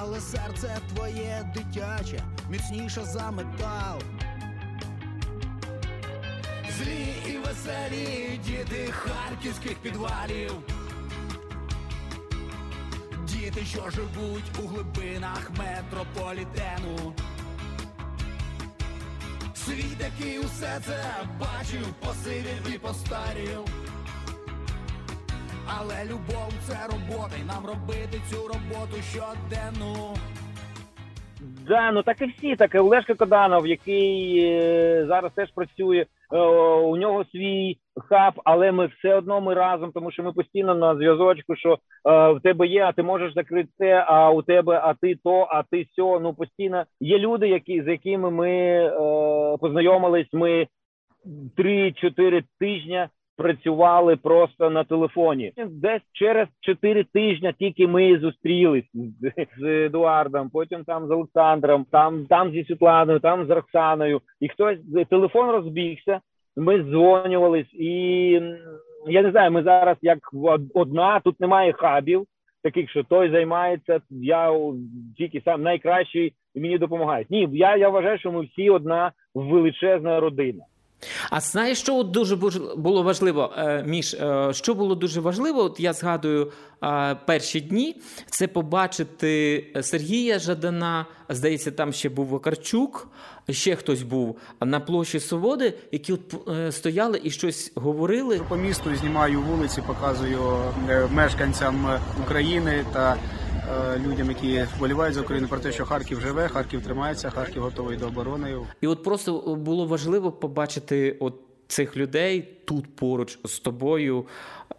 Але 0.00 0.16
серце 0.16 0.68
твоє 0.94 1.42
дитяче, 1.54 2.18
міцніше 2.50 3.00
за 3.00 3.30
метал. 3.30 3.98
Злі 6.78 7.32
і 7.34 7.38
веселі 7.38 8.40
діти 8.44 8.92
харківських 8.92 9.78
підвалів. 9.78 10.52
Діти, 13.24 13.60
що 13.60 13.90
живуть 13.90 14.50
у 14.64 14.66
глибинах 14.66 15.50
метрополітену. 15.58 17.14
Світ, 19.54 19.96
який 20.00 20.38
усе 20.38 20.80
це 20.86 20.98
бачив, 21.40 21.94
посивів 22.00 22.74
і 22.74 22.78
постарів. 22.78 23.60
Але 25.66 26.04
любов 26.04 26.52
це 26.66 26.78
робота, 26.86 27.36
і 27.42 27.44
нам 27.44 27.66
робити 27.66 28.20
цю 28.30 28.36
роботу 28.36 28.96
щоденну. 29.10 30.16
Да, 31.40 31.92
ну 31.92 32.02
так 32.02 32.22
і 32.22 32.26
всі, 32.26 32.56
так 32.56 32.74
і 32.74 32.78
Олешка 32.78 33.14
Коданов, 33.14 33.66
який 33.66 34.38
е, 34.44 35.04
зараз 35.08 35.32
теж 35.34 35.50
працює. 35.54 36.06
Е, 36.34 36.38
у 36.76 36.96
нього 36.96 37.24
свій 37.24 37.78
хаб, 38.08 38.34
але 38.44 38.72
ми 38.72 38.86
все 38.86 39.14
одно 39.14 39.40
ми 39.40 39.54
разом, 39.54 39.92
тому 39.92 40.10
що 40.10 40.22
ми 40.22 40.32
постійно 40.32 40.74
на 40.74 40.96
зв'язочку, 40.96 41.56
що 41.56 41.72
е, 41.72 41.76
в 42.32 42.40
тебе 42.42 42.66
є, 42.66 42.84
а 42.84 42.92
ти 42.92 43.02
можеш 43.02 43.34
закрити 43.34 43.68
це, 43.78 44.04
а 44.08 44.30
у 44.30 44.42
тебе, 44.42 44.80
а 44.84 44.94
ти 44.94 45.16
то, 45.24 45.48
а 45.50 45.62
ти 45.62 45.86
сьо. 45.96 46.20
Ну 46.20 46.34
постійно 46.34 46.84
є 47.00 47.18
люди, 47.18 47.48
які 47.48 47.82
з 47.82 47.86
якими 47.86 48.30
ми 48.30 48.50
е, 48.50 48.90
познайомились. 49.60 50.28
Ми 50.32 50.66
3-4 51.56 52.42
тижні 52.60 53.08
працювали 53.36 54.16
просто 54.16 54.70
на 54.70 54.84
телефоні. 54.84 55.52
Десь 55.70 56.02
через 56.12 56.48
4 56.60 57.04
тижні 57.04 57.52
тільки 57.58 57.86
ми 57.86 58.18
зустрілись 58.18 58.84
з, 59.58 59.64
Едуардом, 59.64 60.50
потім 60.50 60.84
там 60.84 61.06
з 61.06 61.10
Олександром, 61.10 61.86
там, 61.90 62.26
там 62.26 62.50
зі 62.50 62.64
Світланою, 62.64 63.20
там 63.20 63.46
з 63.46 63.50
Роксаною. 63.50 64.20
І 64.40 64.48
хтось 64.48 64.78
телефон 65.10 65.50
розбігся. 65.50 66.20
Ми 66.56 66.82
дзвонювались, 66.82 67.74
і 67.74 68.30
я 69.06 69.22
не 69.22 69.30
знаю, 69.30 69.50
ми 69.50 69.62
зараз 69.62 69.96
як 70.02 70.18
од- 70.32 70.70
одна, 70.74 71.20
тут 71.20 71.40
немає 71.40 71.72
хабів, 71.72 72.24
таких, 72.62 72.90
що 72.90 73.02
той 73.04 73.30
займається, 73.30 74.00
я 74.10 74.52
тільки 75.16 75.40
сам 75.44 75.62
найкращий 75.62 76.32
і 76.54 76.60
мені 76.60 76.78
допомагають. 76.78 77.30
Ні, 77.30 77.48
я, 77.52 77.76
я 77.76 77.88
вважаю, 77.88 78.18
що 78.18 78.32
ми 78.32 78.44
всі 78.44 78.70
одна 78.70 79.12
величезна 79.34 80.20
родина. 80.20 80.64
А 81.30 81.40
знаєш, 81.40 81.78
що 81.78 81.96
от 81.96 82.10
дуже 82.10 82.36
було 82.76 83.02
важливо, 83.02 83.52
е, 83.56 83.84
Міш, 83.86 84.14
е, 84.14 84.48
що 84.52 84.74
було 84.74 84.94
дуже 84.94 85.20
важливо, 85.20 85.62
от 85.62 85.80
я 85.80 85.92
згадую 85.92 86.52
е, 86.82 87.16
перші 87.26 87.60
дні, 87.60 87.96
це 88.30 88.46
побачити 88.48 89.66
Сергія 89.82 90.38
Жадана, 90.38 91.06
здається, 91.28 91.70
там 91.70 91.92
ще 91.92 92.08
був 92.08 92.26
Вакарчук, 92.26 93.08
ще 93.50 93.76
хтось 93.76 94.02
був 94.02 94.38
на 94.60 94.80
площі 94.80 95.20
Свободи, 95.20 95.74
які 95.92 96.12
от 96.12 96.34
стояли 96.74 97.20
і 97.24 97.30
щось 97.30 97.72
говорили. 97.74 98.40
По 98.48 98.56
місту 98.56 98.96
знімаю 98.96 99.40
вулиці, 99.40 99.82
показую 99.86 100.40
мешканцям 101.10 102.00
України 102.24 102.84
та 102.92 103.16
людям, 104.06 104.28
які 104.28 104.66
вболівають 104.76 105.14
за 105.14 105.20
Україну, 105.20 105.48
про 105.48 105.58
те, 105.58 105.72
що 105.72 105.84
Харків 105.84 106.20
живе, 106.20 106.48
Харків 106.48 106.82
тримається, 106.82 107.30
Харків 107.30 107.62
готовий 107.62 107.96
до 107.96 108.06
оборони. 108.06 108.56
І 108.80 108.86
от 108.86 109.02
просто 109.02 109.56
було 109.56 109.86
важливо 109.86 110.32
побачити 110.32 111.16
от 111.20 111.34
цих 111.68 111.96
людей 111.96 112.48
тут 112.64 112.96
поруч 112.96 113.38
з 113.44 113.58
тобою. 113.58 114.26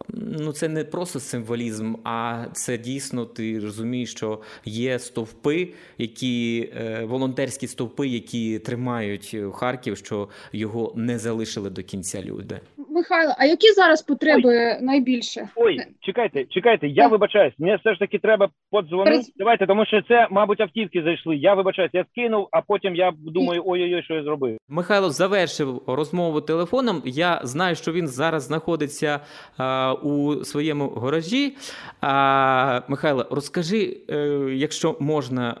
Ну, 0.08 0.52
це 0.52 0.68
не 0.68 0.84
просто 0.84 1.20
символізм, 1.20 1.94
а 2.04 2.44
це 2.52 2.78
дійсно 2.78 3.24
ти 3.24 3.60
розумієш, 3.60 4.10
що 4.10 4.40
є 4.64 4.98
стовпи, 4.98 5.72
які 5.98 6.70
е, 6.76 7.04
волонтерські 7.04 7.66
стовпи, 7.66 8.08
які 8.08 8.58
тримають 8.58 9.36
Харків, 9.54 9.96
що 9.96 10.28
його 10.52 10.92
не 10.96 11.18
залишили 11.18 11.70
до 11.70 11.82
кінця 11.82 12.22
люди. 12.22 12.60
Михайло, 12.96 13.34
а 13.38 13.44
які 13.44 13.72
зараз 13.72 14.02
потреби 14.02 14.78
найбільше? 14.80 15.48
Ой, 15.56 15.78
чекайте, 16.00 16.44
чекайте, 16.44 16.88
я 16.88 17.08
вибачаюсь. 17.08 17.54
Мені 17.58 17.76
все 17.76 17.92
ж 17.92 17.98
таки 17.98 18.18
треба 18.18 18.48
подзвонити. 18.70 19.10
Перез- 19.16 19.32
Давайте, 19.36 19.66
тому 19.66 19.86
що 19.86 20.02
це, 20.08 20.28
мабуть, 20.30 20.60
автівки 20.60 21.02
зайшли. 21.02 21.36
Я 21.36 21.54
вибачаюсь, 21.54 21.90
я 21.94 22.04
скинув, 22.12 22.48
а 22.52 22.60
потім 22.60 22.94
я 22.96 23.12
думаю, 23.18 23.62
ой-ой-ой, 23.66 24.02
що 24.02 24.14
я 24.14 24.22
зробив. 24.22 24.58
Михайло 24.68 25.10
завершив 25.10 25.82
розмову 25.86 26.40
телефоном. 26.40 27.02
Я 27.04 27.40
знаю, 27.44 27.74
що 27.76 27.92
він 27.92 28.08
зараз 28.08 28.42
знаходиться 28.42 29.20
а, 29.58 29.92
у 29.92 30.44
своєму 30.44 30.88
гаражі. 30.88 31.56
А, 32.00 32.80
Михайло, 32.88 33.26
розкажи, 33.30 33.96
е, 34.10 34.16
якщо 34.54 34.96
можна, 35.00 35.56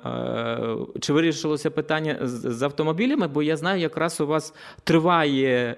е, 0.96 1.00
чи 1.00 1.12
вирішилося 1.12 1.70
питання 1.70 2.16
з, 2.22 2.50
з 2.58 2.62
автомобілями? 2.62 3.28
Бо 3.28 3.42
я 3.42 3.56
знаю, 3.56 3.80
якраз 3.80 4.20
у 4.20 4.26
вас 4.26 4.54
триває. 4.84 5.76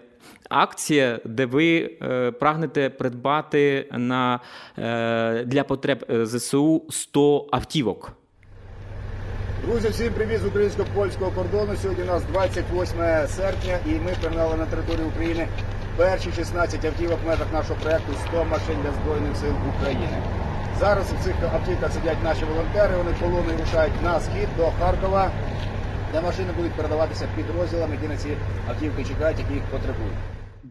Акція, 0.49 1.21
де 1.25 1.47
ви 1.47 1.91
е, 2.03 2.31
прагнете 2.31 2.91
придбати 2.91 3.89
на, 3.93 4.41
е, 4.79 5.45
для 5.45 5.65
потреб 5.65 6.05
е, 6.11 6.27
ЗСУ 6.27 6.83
100 6.91 7.47
автівок. 7.53 8.13
Друзі, 9.67 9.89
всім 9.89 10.13
привіт 10.13 10.41
з 10.41 10.47
українсько-польського 10.47 11.31
кордону. 11.31 11.77
Сьогодні 11.83 12.05
у 12.05 12.07
нас 12.07 12.23
28 12.33 12.97
серпня, 13.29 13.79
і 13.87 13.91
ми 13.91 14.13
пригнали 14.21 14.57
на 14.57 14.67
територію 14.67 15.09
України 15.09 15.49
перші 15.97 16.33
16 16.33 16.85
автівок 16.85 17.19
в 17.25 17.27
межах 17.27 17.53
нашого 17.53 17.81
проекту 17.83 18.13
100 18.29 18.45
машин 18.45 18.77
для 18.83 18.93
збройних 18.93 19.37
сил 19.37 19.55
України. 19.77 20.23
Зараз 20.81 21.13
в 21.13 21.25
цих 21.25 21.35
автівках 21.55 21.93
сидять 21.93 22.25
наші 22.25 22.45
волонтери. 22.45 22.97
Вони 22.97 23.11
колоною 23.21 23.59
рушають 23.59 24.03
на 24.03 24.21
схід 24.21 24.49
до 24.57 24.71
Харкова, 24.79 25.31
де 26.13 26.21
машини 26.21 26.51
будуть 26.57 26.77
передаватися 26.77 27.29
підрозділам, 27.37 27.91
які 27.93 28.09
на 28.09 28.17
ці 28.17 28.29
автівки 28.69 29.05
чекають, 29.05 29.39
які 29.39 29.53
їх 29.55 29.63
потребують. 29.73 30.19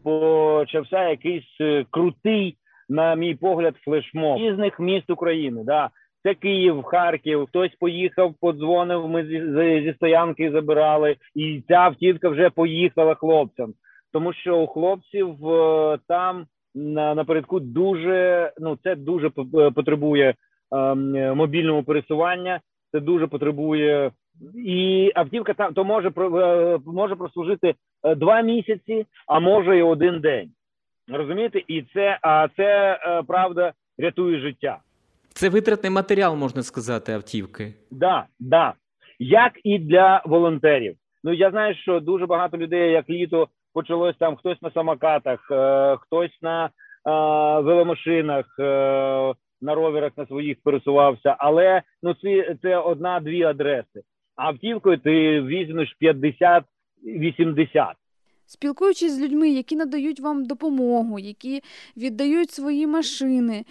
Почався 0.03 1.09
якийсь 1.09 1.57
е, 1.61 1.85
крутий, 1.89 2.57
на 2.89 3.15
мій 3.15 3.35
погляд, 3.35 3.75
флешмоб 3.85 4.39
різних 4.39 4.79
міст 4.79 5.09
України. 5.09 5.63
Да. 5.63 5.89
Це 6.23 6.33
Київ, 6.33 6.83
Харків, 6.83 7.45
хтось 7.45 7.75
поїхав, 7.79 8.33
подзвонив, 8.41 9.07
ми 9.07 9.25
зі, 9.25 9.39
зі- 9.83 9.93
стоянки 9.93 10.51
забирали, 10.51 11.15
і 11.35 11.63
ця 11.67 11.75
автівка 11.75 12.29
вже 12.29 12.49
поїхала 12.49 13.15
хлопцям. 13.15 13.73
Тому 14.13 14.33
що 14.33 14.57
у 14.57 14.67
хлопців 14.67 15.49
е, 15.49 15.97
там 16.07 16.45
на, 16.75 17.15
напередку 17.15 17.59
дуже 17.59 18.51
ну 18.59 18.77
це 18.83 18.95
дуже 18.95 19.27
е, 19.27 19.71
потребує 19.71 20.33
ем, 20.71 21.15
е, 21.15 21.33
мобільного 21.33 21.83
пересування, 21.83 22.59
це 22.91 22.99
дуже 22.99 23.27
потребує. 23.27 24.11
І 24.65 25.11
автівка 25.15 25.53
там 25.53 25.73
то 25.73 25.83
може 25.83 26.07
е, 26.17 26.79
може 26.85 27.15
прослужити 27.15 27.75
е, 28.03 28.15
два 28.15 28.41
місяці, 28.41 29.05
а 29.27 29.39
може 29.39 29.77
і 29.77 29.81
один 29.81 30.19
день. 30.19 30.51
Розумієте? 31.07 31.61
І 31.67 31.81
це, 31.93 32.19
а 32.21 32.47
це 32.55 32.99
е, 33.01 33.23
правда 33.27 33.73
рятує 33.97 34.39
життя. 34.39 34.79
Це 35.29 35.49
витратний 35.49 35.91
матеріал, 35.91 36.35
можна 36.35 36.63
сказати, 36.63 37.13
автівки. 37.13 37.73
Да, 37.91 38.25
да. 38.39 38.73
Як 39.19 39.53
і 39.63 39.79
для 39.79 40.21
волонтерів. 40.25 40.95
Ну 41.23 41.33
я 41.33 41.51
знаю, 41.51 41.75
що 41.75 41.99
дуже 41.99 42.25
багато 42.25 42.57
людей, 42.57 42.91
як 42.91 43.09
літо 43.09 43.47
почалось 43.73 44.15
там 44.19 44.35
хтось 44.35 44.61
на 44.61 44.71
самокатах, 44.71 45.51
е, 45.51 45.97
хтось 45.97 46.41
на 46.41 46.65
е, 46.65 46.69
веломашинах, 47.61 48.45
е, 48.59 48.63
на 49.61 49.75
роверах 49.75 50.11
на 50.17 50.25
своїх 50.25 50.57
пересувався. 50.63 51.35
Але 51.39 51.81
ну 52.03 52.13
це, 52.13 52.55
це 52.61 52.77
одна-дві 52.77 53.43
адреси. 53.43 54.01
А 54.37 54.47
автівкою 54.47 54.97
ти 54.97 55.41
візьмеш 55.41 55.97
50-80. 56.01 57.93
Спілкуючись 58.45 59.11
з 59.11 59.21
людьми, 59.21 59.49
які 59.49 59.75
надають 59.75 60.19
вам 60.19 60.45
допомогу, 60.45 61.19
які 61.19 61.61
віддають 61.97 62.51
свої 62.51 62.87
машини. 62.87 63.63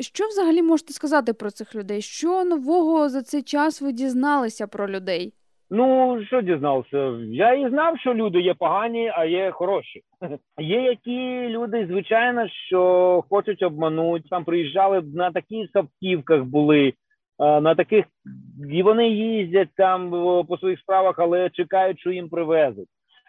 Що 0.00 0.26
взагалі 0.26 0.62
можете 0.62 0.92
сказати 0.92 1.32
про 1.32 1.50
цих 1.50 1.74
людей? 1.74 2.02
Що 2.02 2.44
нового 2.44 3.08
за 3.08 3.22
цей 3.22 3.42
час 3.42 3.82
ви 3.82 3.92
дізналися 3.92 4.66
про 4.66 4.90
людей? 4.90 5.32
Ну 5.70 6.18
що 6.26 6.42
дізнався? 6.42 7.18
Я 7.30 7.54
і 7.54 7.70
знав, 7.70 7.98
що 7.98 8.14
люди 8.14 8.40
є 8.40 8.54
погані, 8.54 9.12
а 9.14 9.24
є 9.24 9.50
хороші. 9.50 10.02
Є 10.58 10.82
які 10.82 11.48
люди, 11.48 11.86
звичайно, 11.90 12.48
що 12.48 13.24
хочуть 13.30 13.62
обманути. 13.62 14.28
Там 14.30 14.44
приїжджали 14.44 15.02
на 15.14 15.30
таких 15.30 15.70
автівках 15.74 16.44
були, 16.44 16.92
на 17.38 17.74
таких 17.74 18.04
і 18.70 18.82
вони 18.82 19.08
їздять 19.08 19.68
там 19.76 20.10
по 20.48 20.58
своїх 20.60 20.80
справах, 20.80 21.18
але 21.18 21.50
чекають, 21.50 22.00
що 22.00 22.10
їм 22.10 22.28
привезуть. 22.28 22.88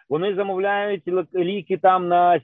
Вони 0.09 0.35
замовляють 0.35 1.03
ліки 1.35 1.77
там 1.77 2.07
на 2.07 2.39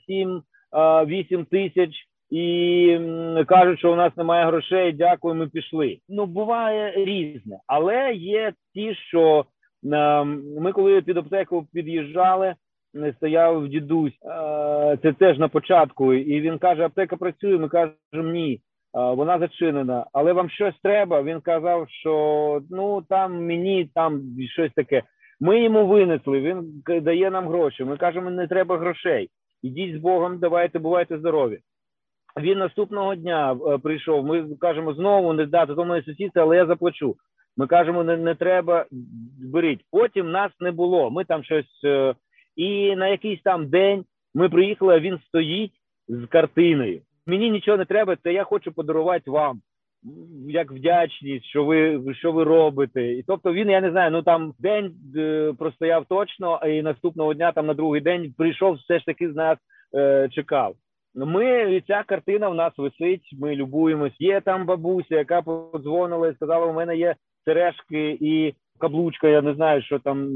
7-8 0.74 1.46
тисяч 1.46 1.92
і 2.30 3.00
кажуть, 3.48 3.80
що 3.80 3.94
у 3.94 3.96
нас 3.96 4.18
немає 4.18 4.46
грошей. 4.46 4.92
Дякую, 4.92 5.36
ми 5.36 5.48
пішли. 5.48 5.98
Ну 6.10 6.26
буває 6.26 7.06
різне, 7.06 7.60
але 7.68 8.14
є 8.14 8.54
ті, 8.74 8.96
що 8.96 9.46
Е, 9.86 10.24
Ми 10.60 10.72
коли 10.72 11.02
під 11.02 11.18
аптеку 11.18 11.68
під'їжджали, 11.74 12.56
е, 12.96 13.14
стояв 13.18 13.68
дідусь. 13.68 14.14
е, 14.26 14.98
Це 15.02 15.14
теж 15.14 15.38
на 15.38 15.48
початку, 15.48 16.14
і 16.14 16.42
він 16.42 16.58
каже: 16.58 16.86
аптека 16.86 17.18
працює. 17.18 17.58
Ми 17.58 17.70
кажемо, 17.70 18.32
ні, 18.32 18.54
е, 18.54 18.60
вона 18.94 19.40
зачинена. 19.40 20.06
Але 20.14 20.34
вам 20.34 20.50
щось 20.50 20.76
треба? 20.84 21.22
Він 21.24 21.42
казав, 21.42 21.88
що 21.90 22.62
ну 22.70 23.02
там 23.10 23.46
мені 23.46 23.90
там 23.96 24.22
щось 24.54 24.72
таке. 24.76 25.04
Ми 25.40 25.64
йому 25.64 25.88
винесли. 25.88 26.40
Він 26.40 26.84
дає 27.02 27.32
нам 27.32 27.48
гроші. 27.48 27.84
Ми 27.84 27.98
кажемо, 27.98 28.30
не 28.30 28.48
треба 28.48 28.78
грошей. 28.78 29.30
Ідіть 29.64 29.96
з 29.96 30.00
Богом, 30.00 30.40
давайте, 30.40 30.80
бувайте 30.80 31.18
здорові. 31.18 31.60
Він 32.38 32.58
наступного 32.58 33.16
дня 33.16 33.58
е, 33.68 33.78
прийшов. 33.78 34.26
Ми 34.26 34.56
кажемо 34.60 34.94
знову 34.94 35.34
не 35.34 35.46
дати 35.46 35.76
то 35.76 35.86
моє 35.86 36.02
сусідці, 36.04 36.40
але 36.40 36.56
я 36.58 36.66
заплачу. 36.66 37.16
Ми 37.58 37.68
кажемо, 37.68 38.04
не, 38.04 38.18
не 38.18 38.36
треба 38.36 38.86
беріть. 39.54 39.82
Потім 39.92 40.32
нас 40.32 40.52
не 40.60 40.72
було. 40.72 41.12
Ми 41.12 41.24
там 41.26 41.44
щось. 41.44 41.84
е, 41.86 42.16
І 42.56 42.96
на 42.96 43.08
якийсь 43.08 43.42
там 43.42 43.70
день 43.70 44.06
ми 44.34 44.50
приїхали, 44.50 44.96
а 44.96 45.00
він 45.00 45.20
стоїть 45.28 45.74
з 46.08 46.26
картиною. 46.26 47.02
Мені 47.30 47.50
нічого 47.52 47.78
не 47.78 47.86
треба, 47.86 48.16
це 48.24 48.34
я 48.34 48.44
хочу 48.44 48.72
подарувати 48.72 49.32
вам. 49.32 49.62
Як 50.48 50.72
вдячність, 50.72 51.46
що 51.46 51.66
ви 51.66 52.02
що 52.16 52.32
ви 52.32 52.44
робите. 52.44 53.14
І 53.14 53.24
тобто 53.28 53.54
він, 53.54 53.70
я 53.70 53.82
не 53.82 53.92
знаю, 53.92 54.12
ну 54.12 54.22
там 54.22 54.54
день 54.60 54.94
е, 55.18 55.54
простояв 55.60 56.06
точно, 56.10 56.60
і 56.68 56.82
наступного 56.82 57.34
дня, 57.34 57.52
там 57.52 57.66
на 57.66 57.74
другий 57.74 58.02
день 58.02 58.34
прийшов, 58.38 58.76
все 58.76 59.00
ж 59.00 59.06
таки 59.06 59.32
з 59.32 59.36
нас 59.36 59.58
е, 59.96 60.30
чекав. 60.32 60.76
Ми 61.16 61.82
ця 61.88 62.04
картина 62.04 62.50
в 62.50 62.56
нас 62.56 62.74
висить. 62.78 63.30
Ми 63.40 63.56
любуємось. 63.56 64.14
Є 64.20 64.42
там 64.42 64.66
бабуся, 64.66 65.16
яка 65.16 65.42
подзвонила 65.42 66.28
і 66.28 66.36
сказала: 66.36 66.66
у 66.66 66.74
мене 66.74 66.98
є 66.98 67.16
сережки 67.46 68.18
і 68.22 68.54
каблучка. 68.80 69.28
Я 69.28 69.42
не 69.42 69.54
знаю, 69.54 69.82
що 69.82 70.00
там. 70.00 70.30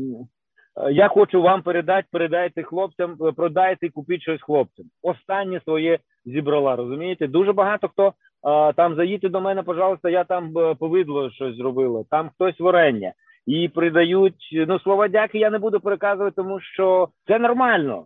Я 0.92 1.08
хочу 1.08 1.42
вам 1.42 1.62
передати, 1.62 2.08
передайте 2.12 2.64
хлопцям, 2.64 3.18
е, 3.22 3.32
продайте, 3.32 3.90
купіть 3.90 4.22
щось 4.22 4.42
хлопцям. 4.42 4.86
Останнє 5.02 5.62
своє 5.64 6.00
зібрала. 6.26 6.76
Розумієте? 6.76 7.28
Дуже 7.28 7.54
багато 7.54 7.88
хто 7.88 8.14
а, 8.44 8.74
там 8.74 8.96
заїдьте 8.96 9.30
до 9.30 9.42
мене, 9.42 9.64
пожалуйста, 9.64 10.10
я 10.10 10.24
там 10.24 10.58
е, 10.58 10.76
повидло 10.76 11.32
щось 11.32 11.56
зробила. 11.56 12.04
Там 12.10 12.30
хтось 12.36 12.60
варення. 12.60 13.14
І 13.46 13.70
придають 13.70 14.50
ну 14.68 14.80
слова 14.80 15.08
дяки. 15.08 15.38
Я 15.38 15.50
не 15.50 15.60
буду 15.60 15.80
переказувати, 15.80 16.36
тому 16.36 16.60
що 16.60 17.10
це 17.28 17.40
нормально. 17.40 18.06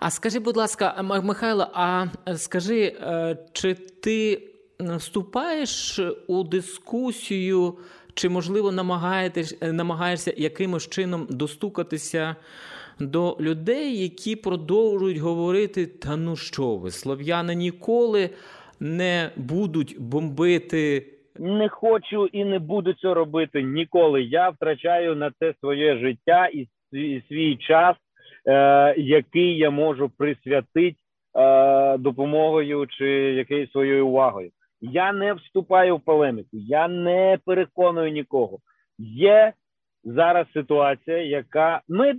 А 0.00 0.10
скажи, 0.10 0.38
будь 0.38 0.56
ласка, 0.56 1.02
Михайло, 1.22 1.66
а 1.74 2.04
е, 2.28 2.34
скажи, 2.34 2.96
е, 3.00 3.36
чи 3.52 3.74
ти 3.74 4.48
вступаєш 4.80 6.00
у 6.28 6.44
дискусію, 6.44 7.74
чи 8.14 8.28
можливо 8.28 8.72
намагаєтесь, 8.72 9.62
намагаєшся 9.62 10.34
якимось 10.36 10.88
чином 10.88 11.26
достукатися 11.30 12.36
до 13.00 13.36
людей, 13.40 14.02
які 14.02 14.36
продовжують 14.36 15.18
говорити: 15.18 15.86
та 15.86 16.16
ну 16.16 16.36
що 16.36 16.76
ви, 16.76 16.90
слов'яни 16.90 17.54
ніколи 17.54 18.30
не 18.80 19.30
будуть 19.36 19.96
бомбити 20.00 21.06
Не 21.38 21.68
хочу 21.68 22.26
і 22.26 22.44
не 22.44 22.58
буду 22.58 22.92
цього 22.92 23.14
робити 23.14 23.62
ніколи. 23.62 24.22
Я 24.22 24.48
втрачаю 24.48 25.16
на 25.16 25.30
це 25.38 25.54
своє 25.60 25.96
життя 25.96 26.46
і 26.46 26.68
свій, 27.28 27.56
час, 27.56 27.96
е, 28.46 28.94
який 29.00 29.56
я 29.56 29.70
можу 29.70 30.10
присвятити 30.18 30.96
е, 31.38 31.98
допомогою 31.98 32.86
чи 32.86 33.06
якоюсь 33.10 33.72
своєю 33.72 34.06
увагою. 34.06 34.50
Я 34.80 35.12
не 35.12 35.34
вступаю 35.34 35.96
в 35.96 36.00
полеміку, 36.00 36.48
я 36.52 36.88
не 36.88 37.38
переконую 37.44 38.12
нікого. 38.12 38.58
Є 38.98 39.52
зараз 40.04 40.46
ситуація, 40.52 41.18
яка 41.18 41.80
ми 41.88 42.14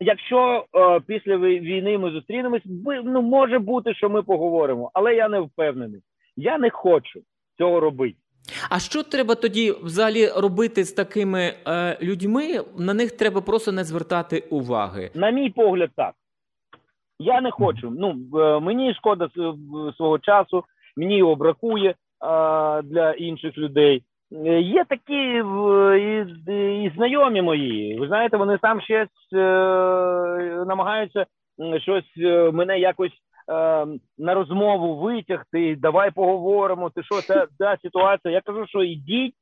якщо 0.00 0.64
е, 0.74 1.00
після 1.06 1.36
вій- 1.36 1.60
війни 1.60 1.98
ми 1.98 2.10
зустрінемось, 2.10 2.62
ну 3.04 3.22
може 3.22 3.58
бути, 3.58 3.94
що 3.94 4.10
ми 4.10 4.22
поговоримо, 4.22 4.90
але 4.94 5.14
я 5.14 5.28
не 5.28 5.40
впевнений. 5.40 6.00
Я 6.36 6.58
не 6.58 6.70
хочу 6.70 7.20
цього 7.58 7.80
робити. 7.80 8.16
А 8.70 8.78
що 8.78 9.02
треба 9.02 9.34
тоді 9.34 9.72
взагалі 9.82 10.28
робити 10.36 10.84
з 10.84 10.92
такими 10.92 11.54
е, 11.68 11.98
людьми? 12.02 12.64
На 12.78 12.94
них 12.94 13.12
треба 13.12 13.40
просто 13.40 13.72
не 13.72 13.84
звертати 13.84 14.44
уваги. 14.50 15.10
На 15.14 15.30
мій 15.30 15.50
погляд, 15.50 15.90
так. 15.96 16.14
Я 17.18 17.40
не 17.40 17.50
хочу. 17.50 17.90
Ну, 17.98 18.16
е, 18.40 18.60
мені 18.60 18.94
шкода 18.94 19.28
свого 19.96 20.18
часу, 20.18 20.64
мені 20.96 21.16
його 21.18 21.36
бракує 21.36 21.94
а, 22.20 22.80
для 22.84 23.12
інших 23.12 23.58
людей. 23.58 24.02
Е, 24.32 24.60
Є 24.60 24.84
такі 24.84 25.42
і, 25.98 26.84
і 26.84 26.92
знайомі 26.96 27.42
мої. 27.42 27.98
Ви 27.98 28.08
знаєте, 28.08 28.36
вони 28.36 28.58
там 28.58 28.80
щось 28.80 29.32
е, 29.32 29.38
намагаються 30.66 31.26
щось 31.82 32.12
е, 32.18 32.50
мене 32.50 32.78
якось 32.78 33.12
е, 33.12 33.86
на 34.18 34.34
розмову 34.34 34.96
витягти. 34.96 35.76
Давай 35.76 36.10
поговоримо. 36.10 36.90
Ти 36.90 37.02
що, 37.02 37.20
це 37.20 37.46
та 37.58 37.76
ситуація? 37.82 38.34
Я 38.34 38.40
кажу, 38.40 38.66
що 38.66 38.82
ідіть 38.82 39.34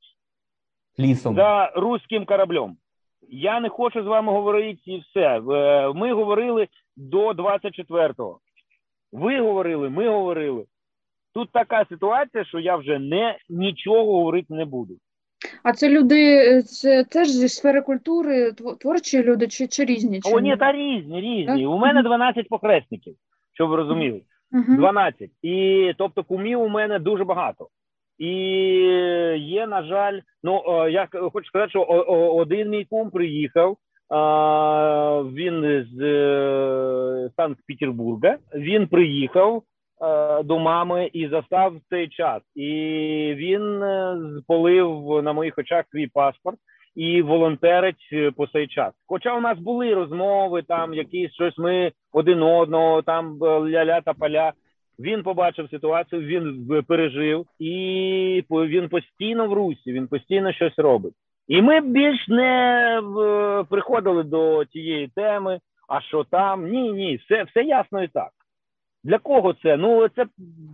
Лісом. 0.99 1.35
за 1.35 1.73
руським 1.77 2.25
кораблем. 2.25 2.77
Я 3.29 3.61
не 3.61 3.69
хочу 3.69 4.03
з 4.03 4.07
вами 4.07 4.33
говорити 4.33 4.81
і 4.85 4.99
все. 4.99 5.41
Ми 5.95 6.13
говорили 6.13 6.69
до 6.97 7.31
24-го. 7.31 8.39
Ви 9.13 9.41
говорили, 9.41 9.89
ми 9.89 10.09
говорили. 10.09 10.65
Тут 11.37 11.51
така 11.53 11.85
ситуація, 11.89 12.45
що 12.45 12.59
я 12.59 12.77
вже 12.77 12.99
не 12.99 13.37
нічого 13.49 14.05
говорити 14.05 14.55
не 14.55 14.65
буду. 14.65 14.95
А 15.63 15.73
це 15.73 15.89
люди, 15.89 16.37
е, 16.37 16.63
це 16.63 17.05
теж 17.05 17.29
зі 17.29 17.49
сфери 17.49 17.83
культури, 17.83 18.53
творчі 18.81 19.23
люди 19.23 19.49
чи, 19.49 19.67
чи 19.67 19.85
різні? 19.85 20.21
Чи 20.21 20.35
О, 20.35 20.41
ні, 20.41 20.57
та 20.57 20.73
різні, 20.73 21.21
різні. 21.21 21.63
Так? 21.63 21.73
У 21.73 21.79
мене 21.79 22.03
12 22.03 22.49
похресників, 22.49 23.15
щоб 23.55 23.71
ви 23.71 23.77
розуміли. 23.77 24.23
Мгм. 24.51 24.77
12. 24.77 25.31
І 25.43 25.93
тобто 25.99 26.25
кумів 26.25 26.61
у 26.61 26.69
мене 26.69 26.99
дуже 26.99 27.25
багато. 27.25 27.69
І 28.19 28.33
є, 29.39 29.67
на 29.67 29.83
жаль, 29.83 30.21
ну 30.43 30.63
я 30.89 31.09
хочу 31.33 31.47
сказати, 31.47 31.71
що 31.71 31.83
один 32.37 32.69
мій 32.69 32.85
кум 32.85 33.11
приїхав. 33.11 33.77
Він 35.33 35.87
з 35.93 36.03
е, 36.03 37.31
Санкт-Петербурга. 37.37 38.37
Він 38.55 38.87
приїхав 38.87 39.57
е, 39.57 39.76
до 40.45 40.59
мами 40.59 41.11
і 41.13 41.29
застав 41.29 41.75
цей 41.91 42.09
час. 42.09 42.43
І 42.55 42.71
він 43.37 43.83
е, 43.83 44.17
полив 44.47 45.23
на 45.23 45.33
моїх 45.33 45.59
очах 45.59 45.85
свій 45.91 46.07
паспорт 46.07 46.57
і 46.97 47.23
волонтерить 47.23 48.09
е, 48.13 48.31
по 48.31 48.47
цей 48.47 48.67
час. 48.67 48.93
Хоча 49.07 49.37
у 49.37 49.41
нас 49.41 49.59
були 49.59 49.95
розмови, 49.95 50.63
там 50.63 50.95
якісь 50.95 51.33
щось 51.33 51.59
ми 51.59 51.93
один 52.13 52.43
одного, 52.43 53.03
там 53.03 53.39
е, 53.43 53.47
ля-ля 53.47 54.01
та 54.05 54.13
поля. 54.13 54.53
Він 54.99 55.23
побачив 55.23 55.71
ситуацію, 55.71 56.23
він 56.23 56.67
пережив, 56.89 57.47
і 57.59 58.45
він 58.51 58.89
постійно 58.89 59.47
в 59.47 59.53
русі, 59.53 59.93
він 59.93 60.07
постійно 60.09 60.53
щось 60.53 60.79
робить. 60.79 61.15
І 61.49 61.63
ми 61.63 61.81
більш 61.81 62.29
не 62.29 63.03
приходили 63.71 64.23
до 64.23 64.65
тієї 64.65 65.09
теми, 65.09 65.61
а 65.89 66.01
що 66.01 66.25
там? 66.25 66.69
Ні, 66.69 66.93
ні, 66.93 67.17
все, 67.17 67.43
все 67.43 67.63
ясно 67.63 68.03
і 68.03 68.09
так. 68.09 68.31
Для 69.05 69.19
кого 69.19 69.53
це? 69.53 69.77
Ну, 69.77 70.09
це 70.09 70.27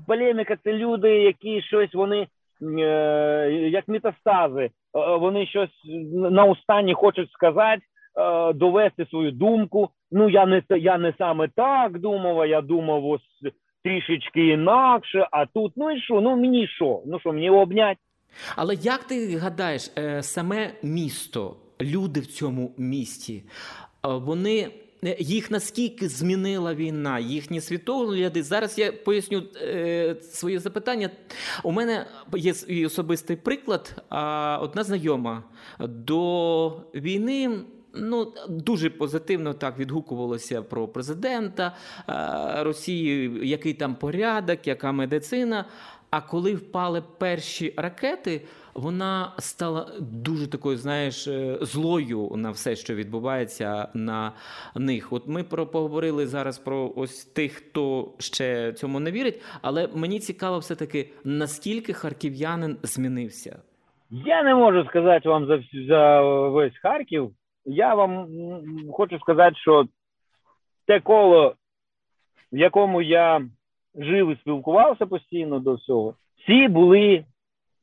полеміка, 0.07 0.57
це 0.65 0.73
люди, 0.73 1.09
які 1.09 1.63
щось 1.63 1.95
вони 1.95 2.27
е, 2.63 3.69
як 3.73 3.89
метастази, 3.89 4.65
е, 4.65 4.71
вони 5.17 5.47
щось 5.47 5.85
на 6.15 6.45
останні 6.45 6.95
хочуть 6.95 7.31
сказати, 7.31 7.83
е, 8.17 8.53
довести 8.53 9.07
свою 9.07 9.33
думку. 9.33 9.89
Ну, 10.11 10.31
я 10.31 10.47
не 10.47 10.63
я 10.71 10.99
не 10.99 11.15
саме 11.19 11.49
так 11.49 11.99
думав, 11.99 12.41
а 12.41 12.47
я 12.47 12.61
думав 12.61 13.07
ось 13.07 13.53
трішечки 13.85 14.47
інакше, 14.47 15.29
а 15.31 15.47
тут, 15.47 15.73
ну 15.77 15.91
і 15.91 16.01
що? 16.01 16.21
Ну 16.21 16.37
мені 16.37 16.67
що? 16.67 17.03
Ну 17.07 17.21
що, 17.21 17.33
мені 17.33 17.51
обнять? 17.51 17.99
Але 18.57 18.75
як 18.75 19.05
ти 19.05 19.37
гадаєш, 19.37 19.91
е, 19.99 20.23
саме 20.23 20.71
місто, 20.83 21.57
люди 21.81 22.21
в 22.21 22.27
цьому 22.27 22.75
місті, 22.79 23.43
е, 24.05 24.09
вони. 24.09 24.69
Е, 25.05 25.17
Їх 25.19 25.51
наскільки 25.51 26.09
змінила 26.09 26.75
війна, 26.75 27.19
їхні 27.19 27.61
світогляди. 27.61 28.43
Зараз 28.43 28.79
я 28.79 28.93
поясню 28.93 29.43
е, 29.57 30.17
своє 30.23 30.59
запитання. 30.59 31.11
У 31.63 31.73
мене 31.73 32.07
є 32.69 32.87
особистий 32.87 33.37
приклад. 33.37 34.03
А, 34.09 34.59
одна 34.63 34.85
знайома 34.85 35.45
до 35.79 36.69
війни 36.95 37.65
ну, 37.95 38.33
дуже 38.49 38.91
позитивно 38.91 39.55
так 39.55 39.79
відгукувалося 39.79 40.63
про 40.63 40.89
президента 40.89 41.77
е, 42.09 42.65
Росії, 42.65 43.41
який 43.49 43.75
там 43.75 43.95
порядок, 43.95 44.67
яка 44.67 44.93
медицина. 44.93 45.65
А 46.11 46.21
коли 46.21 46.55
впали 46.55 47.03
перші 47.19 47.75
ракети, 47.77 48.43
вона 48.75 49.33
стала 49.39 49.87
дуже 50.01 50.51
такою, 50.51 50.77
знаєш, 50.77 51.29
е, 51.29 51.59
злою 51.61 52.31
на 52.37 52.51
все, 52.51 52.77
що 52.77 52.95
відбувається 52.95 53.89
на 53.95 54.33
них. 54.75 55.13
От 55.13 55.29
ми 55.29 55.45
про 55.45 55.67
поговорили 55.67 56.27
зараз 56.27 56.59
про 56.59 56.93
ось 56.97 57.25
тих, 57.25 57.53
хто 57.53 58.13
ще 58.19 58.73
цьому 58.73 59.01
не 59.01 59.11
вірить. 59.11 59.43
Але 59.63 59.89
мені 59.95 60.19
цікаво, 60.19 60.59
все 60.59 60.75
таки 60.75 61.11
наскільки 61.25 61.93
харків'янин 61.93 62.79
змінився. 62.83 63.63
Я 64.11 64.43
не 64.43 64.55
можу 64.55 64.85
сказати 64.85 65.29
вам 65.29 65.47
за, 65.47 65.63
за 65.89 66.23
весь 66.49 66.79
Харків. 66.83 67.31
Я 67.65 67.95
вам 67.95 68.29
хочу 68.93 69.19
сказати, 69.19 69.57
що 69.57 69.87
те 70.87 71.01
коло, 71.01 71.55
в 72.53 72.59
якому 72.59 73.03
я 73.03 73.41
жив 73.95 74.31
і 74.31 74.37
спілкувався 74.37 75.07
постійно 75.07 75.59
до 75.59 75.75
всього, 75.75 76.15
всі 76.37 76.69
були 76.69 77.25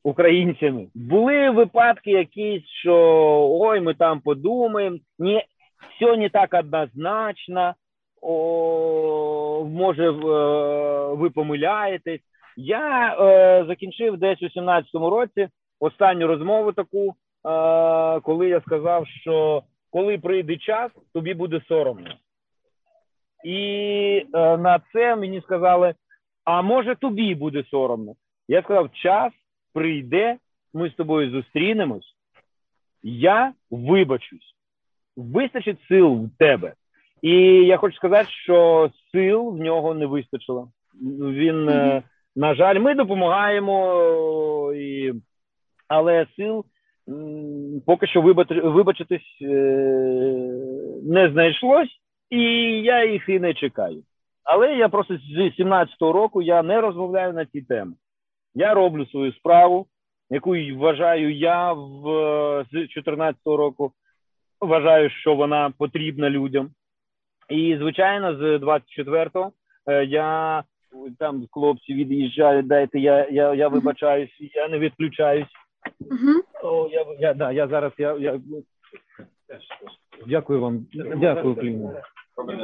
українцями. 0.04 0.86
Були 0.94 1.50
випадки 1.50 2.10
якісь, 2.10 2.66
що 2.66 2.96
ой, 3.50 3.80
ми 3.80 3.94
там 3.94 4.20
подумаємо. 4.20 4.98
Ні, 5.18 5.44
все 5.96 6.16
не 6.16 6.28
так 6.28 6.54
однозначно. 6.54 7.74
О, 8.22 9.64
може, 9.70 10.08
е, 10.08 10.12
ви 11.14 11.30
помиляєтесь. 11.30 12.20
Я 12.56 13.16
е, 13.20 13.64
закінчив 13.68 14.16
десь 14.16 14.42
у 14.42 14.46
17-му 14.46 15.10
році 15.10 15.48
останню 15.80 16.26
розмову 16.26 16.72
таку, 16.72 17.06
е, 17.08 18.20
коли 18.20 18.48
я 18.48 18.60
сказав, 18.60 19.06
що 19.06 19.62
коли 19.90 20.18
прийде 20.18 20.56
час, 20.56 20.90
тобі 21.14 21.34
буде 21.34 21.60
соромно. 21.68 22.14
І 23.44 24.26
е, 24.34 24.56
на 24.56 24.80
це 24.92 25.16
мені 25.16 25.40
сказали: 25.40 25.94
а 26.44 26.62
може 26.62 26.94
тобі 26.94 27.34
буде 27.34 27.64
соромно? 27.70 28.14
Я 28.48 28.62
сказав: 28.62 28.90
час 28.92 29.32
прийде, 29.72 30.36
ми 30.74 30.90
з 30.90 30.94
тобою 30.94 31.30
зустрінемось, 31.30 32.16
я 33.02 33.52
вибачусь. 33.70 34.54
Вистачить 35.16 35.78
сил 35.88 36.14
в 36.14 36.38
тебе. 36.38 36.74
І 37.22 37.32
я 37.66 37.76
хочу 37.76 37.96
сказати, 37.96 38.30
що 38.30 38.90
сил 39.12 39.48
в 39.48 39.56
нього 39.56 39.94
не 39.94 40.06
вистачило. 40.06 40.68
Він, 41.20 41.68
е, 41.68 42.02
на 42.36 42.54
жаль, 42.54 42.78
ми 42.78 42.94
допомагаємо, 42.94 44.72
і... 44.72 45.12
але 45.88 46.26
сил 46.36 46.64
поки 47.86 48.06
що 48.06 48.22
вибачитись 48.64 49.38
е, 49.42 49.46
не 51.02 51.30
знайшлось, 51.32 51.88
і 52.30 52.42
я 52.82 53.04
їх 53.04 53.28
і 53.28 53.38
не 53.38 53.54
чекаю. 53.54 54.02
Але 54.44 54.76
я 54.76 54.88
просто 54.88 55.16
з 55.16 55.60
17-го 55.60 56.12
року 56.12 56.42
я 56.42 56.62
не 56.62 56.80
розмовляю 56.80 57.32
на 57.32 57.46
ці 57.46 57.62
теми. 57.62 57.92
Я 58.54 58.74
роблю 58.74 59.06
свою 59.06 59.32
справу, 59.32 59.86
яку 60.30 60.50
вважаю 60.76 61.34
я 61.34 61.72
в, 61.72 62.64
з 62.72 62.74
14-го 62.74 63.56
року. 63.56 63.92
Вважаю, 64.60 65.10
що 65.10 65.34
вона 65.34 65.72
потрібна 65.78 66.30
людям. 66.30 66.70
І, 67.48 67.76
звичайно, 67.78 68.36
з 68.36 68.40
24-го 68.40 69.52
е, 69.86 70.04
я 70.04 70.62
там 71.18 71.46
хлопці 71.50 71.94
від'їжджають, 71.94 72.66
дайте, 72.66 73.00
я, 73.00 73.28
я, 73.30 73.54
я 73.54 73.68
вибачаюсь, 73.68 74.30
я 74.54 74.68
не 74.68 74.78
відключаюсь. 74.78 75.48
О, 76.62 76.88
я, 76.92 77.06
я, 77.20 77.34
да, 77.34 77.52
я 77.52 77.68
зараз, 77.68 77.92
я, 77.98 78.16
я... 78.16 78.40
Дякую 80.26 80.60
вам, 80.60 80.86
дякую, 81.16 81.54
Кліна. 81.54 82.02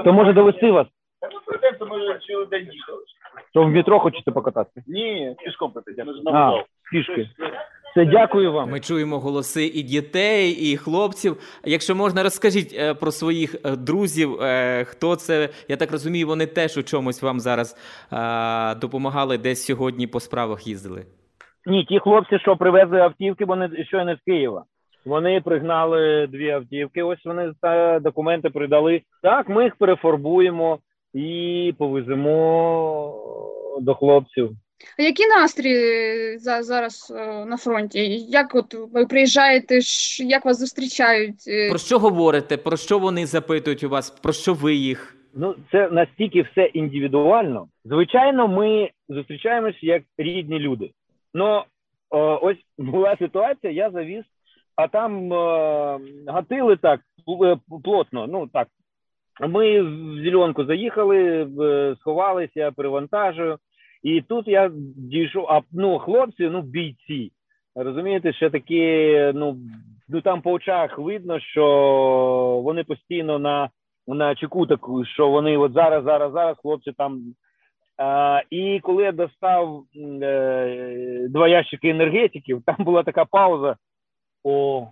То 0.05 0.12
може 0.12 0.33
довести 0.33 0.70
вас? 0.70 0.87
То 3.52 3.62
в 3.64 3.68
метро 3.68 4.00
хочете 4.00 4.31
покататися? 4.31 4.83
Ні, 4.87 5.37
пішком 5.44 5.72
прийти. 5.72 6.05
А, 6.26 6.62
пішки. 6.92 7.29
Це 7.94 8.05
дякую 8.05 8.52
вам. 8.52 8.70
Ми 8.70 8.81
чуємо 8.81 9.18
голоси 9.18 9.66
і 9.66 9.83
дітей, 9.83 10.50
і 10.50 10.76
хлопців. 10.76 11.37
Якщо 11.64 11.94
можна, 11.94 12.22
розкажіть 12.22 12.76
е, 12.79 12.94
про 12.94 13.11
своїх 13.11 13.55
е, 13.55 13.76
друзів, 13.76 14.42
е, 14.42 14.85
хто 14.85 15.16
це. 15.16 15.48
Я 15.68 15.76
так 15.76 15.92
розумію, 15.92 16.26
вони 16.26 16.46
теж 16.46 16.76
у 16.76 16.83
чомусь 16.83 17.22
вам 17.22 17.40
зараз 17.40 17.76
е, 18.12 18.74
допомагали, 18.74 19.38
десь 19.38 19.66
сьогодні 19.66 20.07
по 20.07 20.20
справах 20.20 20.66
їздили. 20.66 21.07
Ні, 21.66 21.85
ті 21.85 21.98
хлопці, 21.98 22.38
що 22.38 22.57
привезли 22.57 23.00
автівки, 23.00 23.44
вони 23.44 23.85
щойно 23.85 24.16
з 24.16 24.20
Києва. 24.26 24.64
Вони 25.07 25.40
пригнали 25.40 26.26
дві 26.26 26.50
автівки. 26.50 27.02
Ось 27.02 27.24
вони 27.24 27.52
та 27.61 28.00
документи 28.00 28.50
придали. 28.50 29.02
Так, 29.22 29.48
ми 29.48 29.64
їх 29.64 29.76
перефарбуємо 29.76 30.79
і 31.16 31.74
повеземо 31.79 33.14
до 33.81 33.94
хлопців. 33.94 34.50
А 34.98 35.02
які 35.02 35.26
настрої 35.26 36.38
за, 36.38 36.62
зараз 36.62 37.14
е, 37.16 37.44
на 37.44 37.57
фронті? 37.57 38.18
Як 38.18 38.55
от 38.55 38.74
ви 38.92 39.07
приїжджаєте, 39.07 39.79
як 40.24 40.44
вас 40.44 40.59
зустрічають? 40.59 41.44
Е, 41.48 41.70
Про 41.70 41.79
що 41.79 41.98
говорите? 41.98 42.57
Про 42.57 42.76
що 42.76 42.98
вони 42.98 43.26
запитують 43.26 43.85
у 43.85 43.88
вас? 43.88 44.11
Про 44.11 44.33
що 44.33 44.55
ви 44.55 44.74
їх? 44.74 45.16
Ну, 45.35 45.55
це 45.72 45.90
настільки 45.90 46.42
все 46.42 46.64
індивідуально. 46.64 47.68
Звичайно, 47.85 48.48
ми 48.48 48.90
зустрічаємося 49.09 49.79
як 49.83 50.02
рідні 50.18 50.59
люди. 50.59 50.90
Ну, 51.35 51.62
ось 52.42 52.57
була 52.79 53.16
ситуація, 53.18 53.72
я 53.72 53.90
завіз, 53.90 54.24
а 54.76 54.88
там 54.88 55.33
е, 55.33 55.98
гатили 56.26 56.76
так 56.76 57.00
е, 57.44 57.57
плотно. 57.85 58.26
Ну 58.26 58.46
так. 58.52 58.68
Ми 59.40 59.83
в 59.83 60.25
зеленку 60.25 60.64
заїхали, 60.64 61.49
сховалися, 62.01 62.70
перевантажую. 62.70 63.59
І 64.03 64.20
тут 64.20 64.49
я 64.49 64.70
дійшов, 64.96 65.46
а 65.49 65.61
ну, 65.72 65.99
хлопці, 65.99 66.49
ну, 66.49 66.62
бійці. 66.62 67.33
Розумієте, 67.75 68.33
ще 68.33 68.51
такі, 68.51 68.83
ну, 69.35 69.57
ну 70.09 70.20
там 70.20 70.42
по 70.42 70.53
очах 70.53 70.99
видно, 70.99 71.40
що 71.40 71.64
вони 72.64 72.85
постійно 72.85 73.38
на, 73.38 73.70
на 74.07 74.35
чеку 74.35 74.66
таку, 74.66 75.05
що 75.05 75.29
вони 75.29 75.57
от 75.57 75.72
зараз, 75.72 76.05
зараз, 76.05 76.33
зараз, 76.33 76.57
хлопці 76.62 76.92
там. 76.92 77.22
А, 77.99 78.42
і 78.51 78.81
коли 78.83 79.03
я 79.03 79.12
достав 79.12 79.85
е, 80.22 81.27
два 81.31 81.49
ящики 81.49 81.88
енергетиків, 81.88 82.62
там 82.66 82.77
була 82.79 83.03
така 83.03 83.25
пауза. 83.25 83.77
О, 84.44 84.88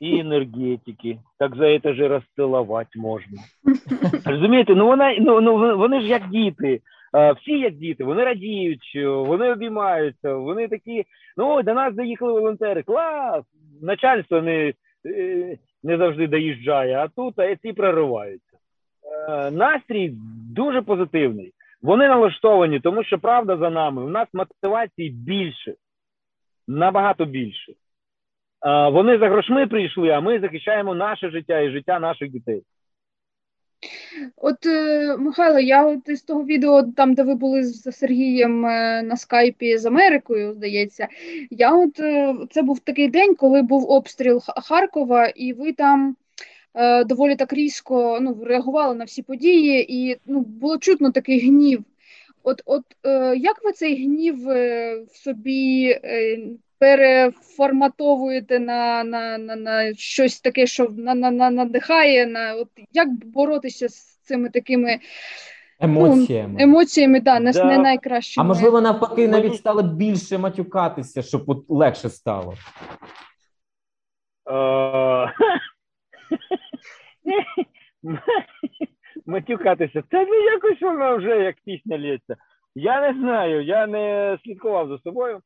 і 0.00 0.18
енергетики. 0.18 1.18
Так 1.38 1.56
за 1.56 1.78
це 1.78 1.94
же 1.94 2.08
розцілувати 2.08 2.98
можна. 2.98 3.38
Розумієте, 4.24 4.74
ну 4.74 4.86
вона 4.86 5.16
ну, 5.20 5.40
ну 5.40 5.78
вони 5.78 6.00
ж 6.00 6.06
як 6.06 6.28
діти. 6.28 6.80
Всі 7.36 7.58
як 7.58 7.74
діти, 7.74 8.04
вони 8.04 8.24
радіють, 8.24 8.96
вони 9.04 9.52
обіймаються, 9.52 10.34
вони 10.34 10.68
такі. 10.68 11.04
Ну 11.36 11.62
до 11.62 11.74
нас 11.74 11.94
доїхали 11.94 12.32
волонтери. 12.32 12.82
Клас! 12.82 13.44
Начальство 13.82 14.42
не, 14.42 14.72
не 15.82 15.98
завжди 15.98 16.26
доїжджає, 16.26 16.96
а 16.96 17.08
тут 17.08 17.38
а 17.38 17.56
ці 17.56 17.72
прориваються. 17.72 18.56
Е, 19.28 19.50
Настрій 19.50 20.10
дуже 20.54 20.82
позитивний. 20.82 21.52
Вони 21.82 22.08
налаштовані, 22.08 22.80
тому 22.80 23.04
що 23.04 23.18
правда 23.18 23.56
за 23.56 23.70
нами. 23.70 24.02
У 24.02 24.08
нас 24.08 24.28
мотивації 24.32 25.10
більше, 25.10 25.74
набагато 26.68 27.24
більше. 27.24 27.72
Вони 28.92 29.18
за 29.18 29.28
грошми 29.28 29.66
прийшли, 29.66 30.10
а 30.10 30.20
ми 30.20 30.40
захищаємо 30.40 30.94
наше 30.94 31.30
життя 31.30 31.60
і 31.60 31.70
життя 31.70 31.98
наших 31.98 32.30
дітей. 32.30 32.62
От, 34.36 34.66
е, 34.66 35.16
Михайло, 35.16 35.58
я 35.58 35.86
от 35.86 36.08
із 36.08 36.22
того 36.22 36.44
відео, 36.44 36.82
там, 36.82 37.14
де 37.14 37.22
ви 37.22 37.34
були 37.34 37.64
з 37.64 37.92
Сергієм 37.92 38.66
е, 38.66 39.02
на 39.02 39.16
скайпі 39.16 39.78
з 39.78 39.86
Америкою, 39.86 40.52
здається, 40.52 41.08
я 41.50 41.72
от 41.72 42.00
е, 42.00 42.34
це 42.50 42.62
був 42.62 42.78
такий 42.78 43.08
день, 43.08 43.34
коли 43.34 43.62
був 43.62 43.90
обстріл 43.90 44.40
Харкова, 44.68 45.26
і 45.26 45.52
ви 45.52 45.72
там 45.72 46.16
доволі 47.06 47.36
так 47.36 47.52
різко 47.52 48.18
ну, 48.22 48.44
реагували 48.44 48.94
на 48.94 49.04
всі 49.04 49.22
події, 49.22 49.94
і 49.94 50.16
ну, 50.26 50.40
було 50.40 50.78
чутно 50.78 51.10
такий 51.10 51.48
гнів. 51.48 51.84
От, 52.42 52.62
от 52.66 52.84
як 53.36 53.64
ви 53.64 53.72
цей 53.72 54.04
гнів 54.04 54.36
в 54.46 55.08
собі 55.12 55.96
переформатовуєте 56.80 58.58
на, 58.58 59.04
на, 59.04 59.38
на, 59.38 59.56
на 59.56 59.94
щось 59.94 60.40
таке, 60.40 60.66
що 60.66 60.88
на, 60.90 61.14
на, 61.14 61.30
на, 61.30 61.50
надихає, 61.50 62.26
на 62.26 62.54
от 62.54 62.68
як 62.92 63.08
боротися 63.24 63.88
з 63.88 64.18
цими 64.22 64.50
такими 64.50 64.98
Емоціями. 65.80 66.54
ну, 66.58 66.64
емоціями, 66.64 67.20
да, 67.20 67.40
не, 67.40 67.52
Да. 67.52 67.78
не 67.78 67.98
А 68.38 68.42
можливо, 68.42 68.80
навпаки, 68.80 69.28
навіть 69.28 69.56
стали 69.56 69.82
більше 69.82 70.38
матюкатися, 70.38 71.22
щоб 71.22 71.44
от 71.46 71.64
легше 71.68 72.08
стало. 72.08 72.54
Е, 74.50 75.32
Матюкатися. 79.26 80.02
Це 80.10 80.26
ну 80.26 80.34
якось 80.34 80.80
воно 80.80 81.16
вже 81.16 81.42
як 81.42 81.56
пісня 81.64 81.98
лється. 81.98 82.36
Я 82.74 83.00
не 83.12 83.20
знаю, 83.20 83.64
я 83.64 83.86
не 83.86 84.38
слідкував 84.44 84.88
за 84.88 84.98
собою. 84.98 85.40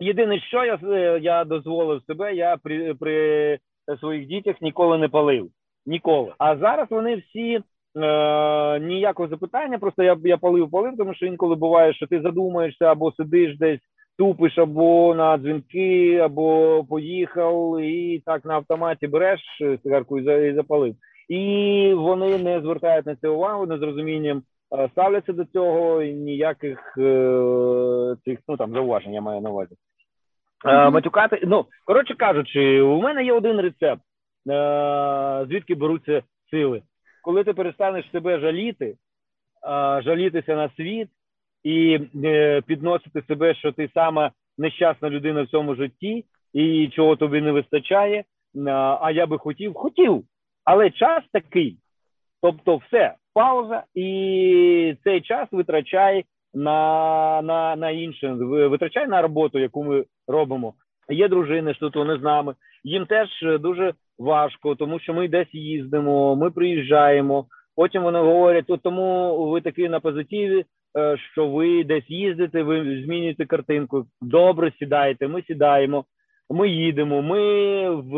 Єдине, 0.00 0.40
що 0.40 0.64
я, 0.64 0.74
с- 0.74 1.20
я 1.22 1.44
дозволив 1.44 2.02
себе, 2.06 2.34
я 2.34 2.56
при, 2.62 2.94
при 2.94 3.58
своїх 4.00 4.26
дітях 4.26 4.62
ніколи 4.62 4.98
не 4.98 5.08
палив. 5.08 5.48
Ніколи. 5.86 6.32
А 6.38 6.56
зараз 6.56 6.86
вони 6.90 7.16
всі 7.16 7.54
е, 7.54 8.80
ніякого 8.80 9.28
запитання, 9.28 9.78
просто 9.78 10.02
я, 10.02 10.16
я 10.24 10.36
палив, 10.36 10.70
палив, 10.70 10.96
тому 10.98 11.14
що 11.14 11.26
інколи 11.26 11.54
буває, 11.54 11.92
що 11.94 12.06
ти 12.06 12.20
задумаєшся 12.20 12.84
або 12.84 13.12
сидиш 13.12 13.58
десь 13.58 13.80
тупиш 14.18 14.58
або 14.58 15.14
на 15.14 15.38
дзвінки, 15.38 16.16
або 16.16 16.84
поїхав, 16.88 17.80
і 17.80 18.22
так 18.26 18.44
на 18.44 18.54
автоматі 18.54 19.06
береш 19.06 19.40
е, 19.62 19.78
цигарку 19.82 20.18
і, 20.18 20.54
запалив. 20.54 20.94
І 21.28 21.92
вони 21.96 22.38
не 22.38 22.60
звертають 22.60 23.06
на 23.06 23.16
це 23.16 23.28
увагу, 23.28 23.66
не 23.66 23.78
з 23.78 23.82
розумінням 23.82 24.42
е, 24.78 24.88
ставляться 24.92 25.32
до 25.32 25.44
цього, 25.44 26.02
ніяких 26.02 26.94
е, 26.98 28.16
цих 28.24 28.38
ну 28.48 28.56
там 28.56 28.72
зауважень 28.72 29.14
я 29.14 29.20
маю 29.20 29.40
на 29.40 29.50
увазі. 29.50 29.74
Мгм. 30.64 30.92
матюкати, 30.92 31.40
ну 31.46 31.66
коротше 31.84 32.14
кажучи, 32.14 32.80
у 32.80 33.02
мене 33.02 33.24
є 33.24 33.32
один 33.32 33.60
рецепт, 33.60 34.02
е, 34.50 35.46
звідки 35.48 35.74
беруться 35.74 36.22
сили. 36.50 36.82
Коли 37.22 37.44
ти 37.44 37.52
перестанеш 37.52 38.10
себе 38.12 38.40
жаліти, 38.40 38.86
е, 38.86 38.96
жалітися 40.02 40.56
на 40.56 40.70
світ 40.76 41.08
і 41.64 41.98
підносити 42.66 43.22
себе, 43.22 43.54
що 43.54 43.72
ти 43.72 43.90
сама 43.94 44.30
нещасна 44.58 45.10
людина 45.10 45.42
в 45.42 45.48
цьому 45.48 45.74
житті, 45.74 46.24
і 46.52 46.88
чого 46.88 47.16
тобі 47.16 47.40
не 47.40 47.52
вистачає. 47.52 48.24
А 49.00 49.10
я 49.10 49.26
би 49.26 49.38
хотів, 49.38 49.74
хотів, 49.74 50.24
але 50.64 50.90
час 50.90 51.24
такий. 51.32 51.76
Тобто, 52.42 52.76
все, 52.76 53.14
пауза, 53.34 53.84
і 53.94 54.96
цей 55.04 55.20
час 55.20 55.48
витрачай 55.52 56.24
на, 56.54 57.42
на, 57.42 57.76
на 57.76 57.90
інше, 57.90 58.32
витрачай 58.68 59.06
на 59.06 59.22
роботу, 59.22 59.58
яку 59.58 59.84
ми 59.84 60.04
робимо. 60.28 60.74
Є 61.10 61.28
дружини, 61.28 61.74
що 61.74 61.80
тут 61.86 61.96
вони 61.96 62.18
з 62.18 62.22
нами. 62.22 62.54
Їм 62.84 63.06
теж 63.06 63.28
е, 63.42 63.58
дуже 63.58 63.92
важко, 64.18 64.74
тому 64.74 65.00
що 65.00 65.14
ми 65.14 65.28
десь 65.28 65.54
їздимо, 65.54 66.36
ми 66.36 66.50
приїжджаємо. 66.50 67.46
Потім 67.76 68.02
вони 68.02 68.18
говорять, 68.18 68.64
тому 68.82 69.36
ви 69.50 69.60
такі 69.60 69.88
на 69.88 70.00
позитиві, 70.00 70.64
е, 70.98 71.16
що 71.32 71.48
ви 71.48 71.84
десь 71.84 72.10
їздите, 72.10 72.62
ви 72.62 73.02
змінюєте 73.04 73.46
картинку. 73.46 74.06
Добре, 74.20 74.72
сідайте, 74.78 75.28
ми 75.28 75.42
сідаємо, 75.42 76.04
ми 76.50 76.68
їдемо, 76.68 77.22
ми 77.22 77.40
в, 77.90 78.10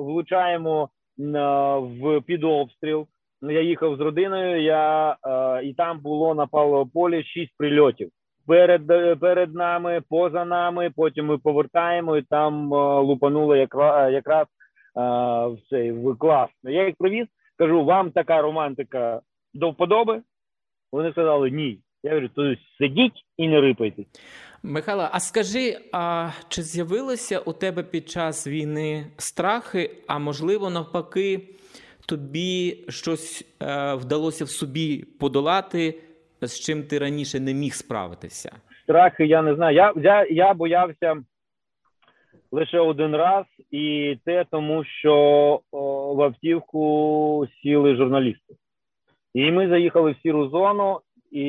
влучаємо 0.00 0.88
на- 1.18 1.76
в 1.78 2.20
під 2.26 2.44
обстріл. 2.44 3.06
Я 3.42 3.60
їхав 3.60 3.96
з 3.96 4.00
родиною, 4.00 4.62
я, 4.62 5.16
е, 5.26 5.64
і 5.64 5.74
там 5.74 6.00
було 6.00 6.34
на 6.34 6.46
Павлово 6.46 6.86
полі 6.94 7.24
шість 7.24 7.52
прильотів. 7.58 8.10
Перед, 8.46 8.90
е, 8.90 9.16
перед 9.16 9.54
нами, 9.54 10.02
поза 10.08 10.44
нами, 10.44 10.90
потім 10.96 11.26
ми 11.26 11.38
повертаємо, 11.38 12.16
і 12.16 12.22
там 12.22 12.74
е, 12.74 13.00
лупануло 13.00 13.56
якраз, 13.56 14.12
якраз 14.12 14.46
е, 14.46 15.00
в 15.46 15.58
цей 15.70 15.92
в 15.92 16.16
клас. 16.18 16.50
Я 16.62 16.86
їх 16.86 16.94
привіз, 16.98 17.26
кажу, 17.58 17.84
вам 17.84 18.10
така 18.10 18.42
романтика 18.42 19.20
до 19.54 19.70
вподоби? 19.70 20.22
Вони 20.92 21.12
сказали 21.12 21.50
ні. 21.50 21.78
Я 22.02 22.10
говорю, 22.10 22.28
то 22.28 22.54
сидіть 22.78 23.24
і 23.36 23.48
не 23.48 23.60
рипайтесь. 23.60 24.06
Михайло, 24.62 25.08
а 25.12 25.20
скажи, 25.20 25.78
а 25.92 26.30
чи 26.48 26.62
з'явилися 26.62 27.38
у 27.38 27.52
тебе 27.52 27.82
під 27.82 28.08
час 28.08 28.46
війни 28.46 29.06
страхи, 29.16 29.90
а 30.06 30.18
можливо, 30.18 30.70
навпаки, 30.70 31.40
тобі 32.16 32.84
щось 32.88 33.44
е, 33.62 33.94
вдалося 33.94 34.44
в 34.44 34.48
собі 34.48 35.04
подолати, 35.20 35.98
з 36.42 36.60
чим 36.60 36.82
ти 36.82 36.98
раніше 36.98 37.40
не 37.40 37.54
міг 37.54 37.74
справитися? 37.74 38.52
страхи, 38.82 39.26
я 39.26 39.42
не 39.42 39.54
знаю. 39.54 39.76
Я, 39.76 39.92
я, 39.96 40.26
я 40.30 40.54
боявся 40.54 41.16
лише 42.52 42.78
один 42.78 43.16
раз, 43.16 43.44
і 43.70 44.16
це 44.24 44.44
тому, 44.50 44.84
що 44.84 45.14
о, 45.72 46.14
в 46.14 46.22
автівку 46.22 47.46
сіли 47.62 47.96
журналісти. 47.96 48.54
І 49.34 49.50
ми 49.50 49.68
заїхали 49.68 50.10
в 50.12 50.16
сіру 50.22 50.48
зону, 50.48 51.00
і 51.30 51.46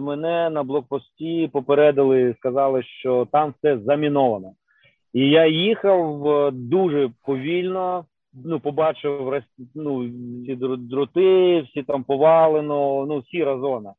мене 0.00 0.50
на 0.50 0.62
блокпості 0.62 1.50
попередили, 1.52 2.34
сказали, 2.38 2.82
що 2.82 3.28
там 3.32 3.54
все 3.58 3.78
заміновано. 3.78 4.52
І 5.12 5.30
я 5.30 5.46
їхав 5.46 6.28
е, 6.28 6.50
дуже 6.50 7.10
повільно. 7.22 8.04
Ну, 8.34 8.60
побачив 8.60 9.42
ну, 9.74 9.98
всі 10.42 10.56
дроти, 10.78 11.60
всі 11.60 11.82
там 11.82 12.04
повалено, 12.04 13.06
ну, 13.08 13.22
сіра 13.22 13.58
зона. 13.58 13.94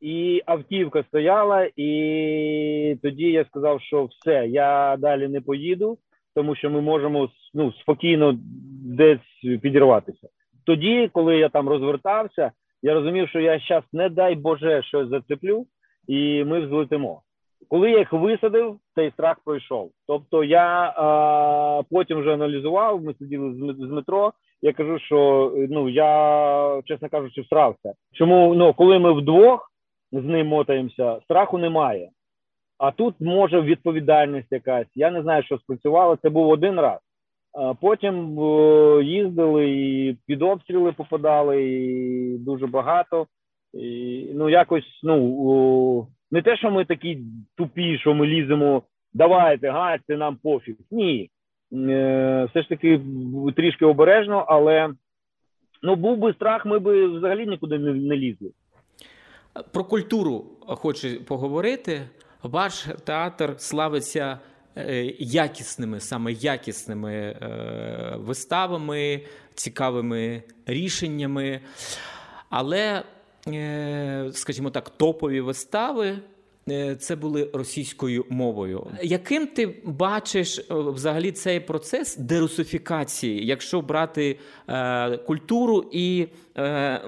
І 0.00 0.42
автівка 0.46 1.02
стояла, 1.02 1.70
і 1.76 2.98
тоді 3.02 3.30
я 3.30 3.44
сказав, 3.44 3.80
що 3.80 4.04
все, 4.04 4.46
я 4.46 4.96
далі 4.98 5.28
не 5.28 5.40
поїду. 5.40 5.98
тому 6.34 6.54
що 6.54 6.70
ми 6.70 6.80
можемо 6.80 7.28
ну, 7.54 7.72
спокійно 7.72 8.38
десь 8.84 9.60
підірватися. 9.62 10.28
Тоді, 10.64 11.10
коли 11.12 11.38
я 11.38 11.48
там 11.48 11.68
розвертався, 11.68 12.52
я 12.82 12.94
розумів, 12.94 13.28
що 13.28 13.40
я 13.40 13.60
зараз, 13.68 13.84
не 13.92 14.08
дай 14.08 14.34
Боже, 14.34 14.82
щось 14.82 15.08
зацеплю, 15.08 15.66
і 16.08 16.44
ми 16.44 16.60
взлетимо. 16.60 17.22
Коли 17.68 17.90
я 17.90 17.98
їх 17.98 18.12
висадив, 18.12 18.76
цей 18.94 19.10
страх 19.10 19.36
пройшов. 19.44 19.90
Тобто 20.06 20.44
я 20.44 20.94
а, 20.96 21.82
потім 21.90 22.20
вже 22.20 22.34
аналізував, 22.34 23.02
ми 23.02 23.14
сиділи 23.14 23.54
з, 23.54 23.90
метро. 23.90 24.32
Я 24.62 24.72
кажу, 24.72 24.98
що 24.98 25.52
ну 25.70 25.88
я, 25.88 26.82
чесно 26.84 27.08
кажучи, 27.08 27.40
всрався. 27.40 27.92
Чому 28.12 28.54
ну, 28.54 28.74
коли 28.74 28.98
ми 28.98 29.12
вдвох 29.12 29.72
з 30.12 30.24
ним 30.24 30.46
мотаємося, 30.46 31.20
страху 31.24 31.58
немає. 31.58 32.10
А 32.78 32.90
тут 32.90 33.14
може 33.20 33.60
відповідальність 33.60 34.52
якась. 34.52 34.86
Я 34.94 35.10
не 35.10 35.22
знаю, 35.22 35.42
що 35.42 35.58
спрацювало. 35.58 36.16
Це 36.22 36.30
був 36.30 36.48
один 36.48 36.80
раз. 36.80 36.98
А 37.52 37.74
потім 37.74 38.38
їздили 39.02 39.70
і 39.70 40.16
під 40.26 40.42
обстріли 40.42 40.92
попадали, 40.92 41.64
і 41.64 42.38
дуже 42.38 42.66
багато. 42.66 43.26
І, 43.72 44.26
ну, 44.34 44.48
якось, 44.48 45.00
ну, 45.02 46.06
не 46.30 46.42
те, 46.42 46.56
що 46.56 46.70
ми 46.70 46.84
такі 46.84 47.18
тупі, 47.56 47.98
що 47.98 48.14
ми 48.14 48.26
ліземо, 48.26 48.82
давайте, 49.12 49.70
гасьте, 49.70 50.16
нам 50.16 50.36
пофіг. 50.36 50.76
Ні. 50.90 51.30
Е, 51.72 52.46
все 52.50 52.62
ж 52.62 52.68
таки 52.68 53.00
трішки 53.56 53.84
обережно, 53.84 54.44
але 54.48 54.90
ну, 55.82 55.96
був 55.96 56.18
би 56.18 56.32
страх, 56.32 56.66
ми 56.66 56.78
би 56.78 57.06
взагалі 57.06 57.46
нікуди 57.46 57.78
не, 57.78 57.92
не 57.92 58.16
лізли. 58.16 58.50
Про 59.72 59.84
культуру 59.84 60.44
хочу 60.66 61.24
поговорити. 61.24 62.02
Ваш 62.42 62.86
театр 63.04 63.54
славиться 63.58 64.38
е, 64.76 65.04
якісними, 65.18 66.00
саме 66.00 66.32
якісними 66.32 67.14
е, 67.14 68.14
виставами, 68.16 69.20
цікавими 69.54 70.42
рішеннями. 70.66 71.60
Але, 72.50 73.02
скажімо 74.32 74.70
так, 74.70 74.90
топові 74.90 75.40
вистави. 75.40 76.18
Це 76.98 77.16
були 77.16 77.50
російською 77.54 78.24
мовою. 78.30 78.86
Яким 79.02 79.46
ти 79.46 79.82
бачиш 79.84 80.70
взагалі 80.70 81.32
цей 81.32 81.60
процес 81.60 82.16
дерусифікації, 82.16 83.46
якщо 83.46 83.80
брати 83.80 84.38
е, 84.68 85.16
культуру 85.16 85.84
і 85.92 86.26
е, 86.56 86.98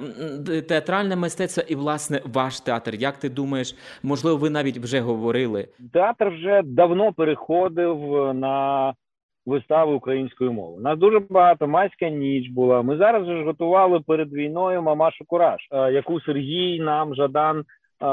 театральне 0.68 1.16
мистецтво, 1.16 1.62
і 1.68 1.74
власне 1.74 2.22
ваш 2.24 2.61
театр? 2.61 2.94
Як 2.94 3.18
ти 3.18 3.29
думаєш, 3.29 3.77
можливо, 4.03 4.37
ви 4.37 4.51
навіть 4.51 4.79
вже 4.79 5.01
говорили? 5.01 5.68
Театр 5.92 6.29
вже 6.29 6.62
давно 6.64 7.12
переходив 7.12 7.98
на 8.35 8.94
вистави 9.49 9.95
українською 9.95 10.53
мовою. 10.53 10.77
У 10.77 10.81
нас 10.81 10.99
дуже 10.99 11.21
багато 11.31 11.67
майська 11.67 12.09
ніч 12.09 12.49
була. 12.49 12.83
Ми 12.83 12.97
зараз 12.97 13.27
ж 13.27 13.45
готували 13.45 14.01
перед 14.01 14.33
війною 14.33 14.83
Мамашу 14.83 15.25
Кураж, 15.27 15.69
яку 15.73 16.21
Сергій 16.21 16.81
нам 16.81 17.15
Жадан. 17.15 17.65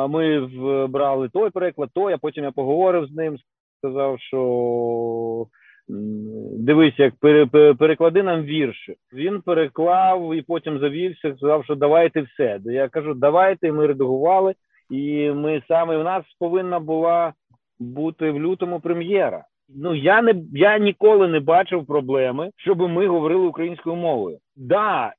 Ми 0.10 0.50
брали 0.88 1.30
той 1.30 1.50
переклад, 1.50 1.90
той, 1.94 2.14
а 2.14 2.18
потім 2.18 2.44
я 2.44 2.52
поговорив 2.52 3.06
з 3.08 3.12
ним, 3.12 3.38
сказав, 3.78 4.20
що 4.20 5.48
дивись, 6.58 7.00
як 7.00 7.14
переклади 7.78 8.24
нам 8.24 8.44
вірші. 8.44 8.96
Він 9.14 9.42
переклав 9.42 10.36
і 10.36 10.42
потім 10.42 10.80
завівся, 10.80 11.36
сказав, 11.38 11.64
що 11.66 11.76
давайте 11.76 12.22
все. 12.22 12.60
Я 12.66 12.88
кажу, 12.88 13.14
давайте, 13.14 13.72
ми 13.72 13.88
редагували, 13.88 14.54
і 14.90 15.32
ми 15.32 15.62
саме 15.68 15.98
в 15.98 16.04
нас 16.04 16.24
повинна 16.40 16.80
була 16.80 17.34
бути 17.80 18.32
в 18.32 18.40
лютому 18.40 18.80
прем'єра. 18.80 19.44
Ну 19.70 19.96
я 19.96 20.22
не 20.22 20.34
я 20.54 20.78
ніколи 20.78 21.28
не 21.28 21.40
бачив 21.40 21.86
проблеми, 21.86 22.52
щоб 22.58 22.80
ми 22.80 23.08
говорили 23.08 23.48
українською 23.48 23.96
мовою. 23.96 24.38
Да, 24.56 25.14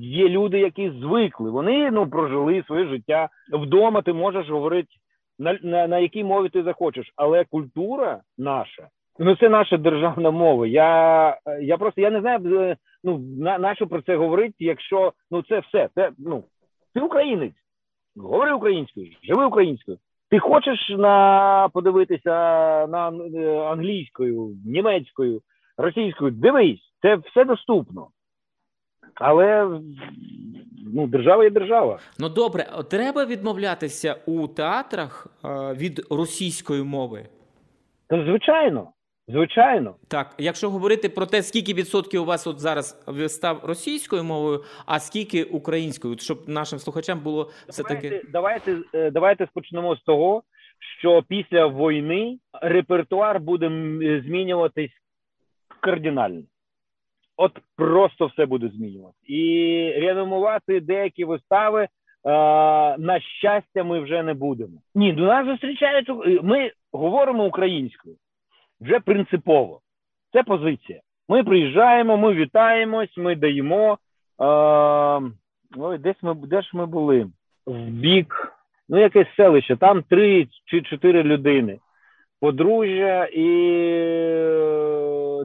Є 0.00 0.28
люди, 0.28 0.58
які 0.58 0.90
звикли, 0.90 1.50
вони 1.50 1.90
ну 1.90 2.10
прожили 2.10 2.64
своє 2.66 2.86
життя 2.86 3.28
вдома. 3.52 4.02
Ти 4.02 4.12
можеш 4.12 4.48
говорити 4.48 4.88
на 5.38 5.58
на, 5.62 5.86
на 5.86 5.98
якій 5.98 6.24
мові 6.24 6.48
ти 6.48 6.62
захочеш, 6.62 7.12
але 7.16 7.44
культура 7.44 8.20
наша, 8.38 8.88
ну 9.18 9.36
це 9.36 9.48
наша 9.48 9.76
державна 9.76 10.30
мова. 10.30 10.66
Я 10.66 11.38
я 11.60 11.76
просто 11.76 12.00
я 12.00 12.10
не 12.10 12.20
знаю, 12.20 12.76
ну 13.04 13.18
на, 13.18 13.58
на 13.58 13.74
що 13.74 13.86
про 13.86 14.02
це 14.02 14.16
говорити, 14.16 14.54
якщо 14.58 15.12
ну 15.30 15.42
це 15.42 15.58
все. 15.58 15.88
Це 15.94 16.10
ну 16.18 16.44
ти 16.94 17.00
українець, 17.00 17.54
говори 18.16 18.52
українською, 18.52 19.06
живи 19.22 19.46
українською. 19.46 19.98
Ти 20.30 20.38
хочеш 20.38 20.88
на 20.98 21.68
подивитися 21.72 22.30
на 22.86 23.12
англійською, 23.72 24.56
німецькою, 24.66 25.40
російською. 25.76 26.30
Дивись, 26.30 26.80
це 27.02 27.16
все 27.16 27.44
доступно. 27.44 28.08
Але 29.14 29.80
ну, 30.94 31.06
держава 31.06 31.44
є 31.44 31.50
держава. 31.50 31.98
Ну 32.18 32.28
добре, 32.28 32.66
треба 32.90 33.24
відмовлятися 33.24 34.16
у 34.26 34.48
театрах 34.48 35.26
е, 35.44 35.48
від 35.74 36.06
російської 36.10 36.82
мови. 36.82 37.26
Та 38.08 38.24
звичайно, 38.24 38.92
звичайно. 39.28 39.94
Так, 40.08 40.34
якщо 40.38 40.70
говорити 40.70 41.08
про 41.08 41.26
те, 41.26 41.42
скільки 41.42 41.74
відсотків 41.74 42.22
у 42.22 42.24
вас 42.24 42.46
от 42.46 42.60
зараз 42.60 43.04
вистав 43.06 43.64
російською 43.64 44.24
мовою, 44.24 44.64
а 44.86 45.00
скільки 45.00 45.44
українською, 45.44 46.18
щоб 46.18 46.48
нашим 46.48 46.78
слухачам 46.78 47.20
було 47.20 47.50
все 47.68 47.82
таки. 47.82 48.22
Давайте, 48.32 48.76
давайте, 48.92 49.10
давайте 49.10 49.46
спочнемо 49.46 49.96
з 49.96 50.02
того, 50.02 50.42
що 50.98 51.22
після 51.28 51.66
війни 51.66 52.38
репертуар 52.52 53.40
буде 53.40 53.68
змінюватись 54.26 54.90
кардинально. 55.80 56.42
От 57.36 57.58
просто 57.76 58.26
все 58.26 58.46
буде 58.46 58.68
змінювати. 58.68 59.16
І 59.26 59.92
реанімувати 60.00 60.80
деякі 60.80 61.24
вистави, 61.24 61.82
е, 61.82 61.88
на 62.98 63.20
щастя, 63.38 63.84
ми 63.84 64.00
вже 64.00 64.22
не 64.22 64.34
будемо. 64.34 64.78
Ні, 64.94 65.12
до 65.12 65.22
нас 65.22 65.46
зустрічають. 65.46 66.08
Ми 66.42 66.72
говоримо 66.92 67.44
українською 67.44 68.16
вже 68.80 69.00
принципово. 69.00 69.80
Це 70.32 70.42
позиція. 70.42 71.00
Ми 71.28 71.44
приїжджаємо, 71.44 72.16
ми 72.16 72.34
вітаємось, 72.34 73.16
ми 73.16 73.36
даємо. 73.36 73.98
Е, 74.40 74.46
ой, 75.76 75.98
десь 75.98 76.22
ми 76.22 76.34
де 76.34 76.62
ж 76.62 76.70
ми 76.72 76.86
були? 76.86 77.26
В 77.66 77.88
бік, 77.90 78.52
ну, 78.88 78.98
якесь 78.98 79.34
селище, 79.36 79.76
там 79.76 80.02
три 80.02 80.48
чи 80.64 80.82
чотири 80.82 81.22
людини. 81.22 81.78
Подружжя 82.40 83.28
і 83.32 83.46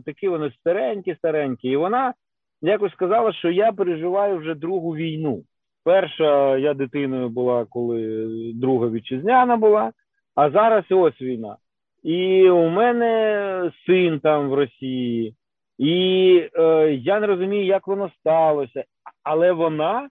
такі 0.06 0.28
вони 0.28 0.52
старенькі, 0.60 1.15
старенькі. 1.15 1.70
І 1.70 1.76
вона 1.76 2.13
якось 2.62 2.91
сказала, 2.91 3.34
що 3.34 3.50
я 3.52 3.72
переживаю 3.72 4.38
вже 4.38 4.56
другу 4.56 4.96
війну. 4.96 5.44
Перша 5.84 6.58
я 6.58 6.74
дитиною 6.74 7.30
була, 7.30 7.65
коли 7.65 8.28
друга 8.56 8.89
вітчизняна 8.89 9.58
була, 9.58 9.91
а 10.36 10.50
зараз 10.50 10.84
ось 10.89 11.22
війна. 11.22 11.58
І 12.04 12.50
у 12.50 12.70
мене 12.70 13.72
син 13.86 14.20
там 14.20 14.50
в 14.50 14.54
Росії, 14.54 15.36
і 15.78 16.50
е, 16.60 16.94
я 16.94 17.20
не 17.20 17.28
розумію, 17.28 17.66
як 17.66 17.88
воно 17.88 18.12
сталося. 18.20 18.84
Але 19.24 19.52
вона 19.52 20.10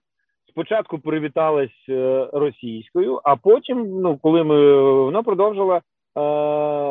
спочатку 0.49 0.99
привіталась 0.99 1.89
е, 1.89 2.27
російською, 2.33 3.21
а 3.23 3.35
потім, 3.35 4.01
ну, 4.01 4.17
коли 4.17 4.43
ми 4.43 4.81
вона 5.03 5.23
продовжила 5.23 5.77
е, 5.77 5.81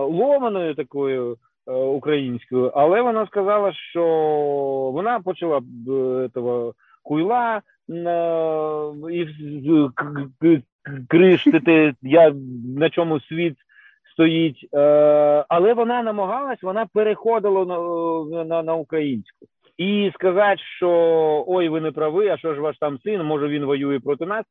ломаною 0.00 0.74
такою 0.74 1.36
Е, 1.70 1.72
українською, 1.72 2.72
але 2.74 3.02
вона 3.02 3.26
сказала, 3.26 3.72
що 3.72 4.04
вона 4.94 5.20
почала 5.20 5.58
е, 5.58 6.28
того 6.34 6.74
хуйла 7.02 7.62
і 9.10 9.26
криштити, 11.08 11.94
я 12.02 12.34
на 12.78 12.90
чому 12.90 13.20
світ 13.20 13.56
стоїть, 14.20 14.68
але 15.48 15.74
вона 15.74 16.02
намагалась, 16.02 16.62
вона 16.62 16.86
переходила 16.94 17.64
на, 17.64 18.44
на, 18.44 18.62
на 18.62 18.74
українську. 18.74 19.46
І 19.78 20.10
сказати, 20.14 20.60
що 20.76 21.44
ой, 21.46 21.68
ви 21.68 21.80
не 21.80 21.92
прави, 21.92 22.28
а 22.28 22.38
що 22.38 22.54
ж 22.54 22.60
ваш 22.60 22.78
там 22.78 22.98
син, 22.98 23.22
може 23.22 23.48
він 23.48 23.64
воює 23.64 24.00
проти 24.00 24.26
нас, 24.26 24.44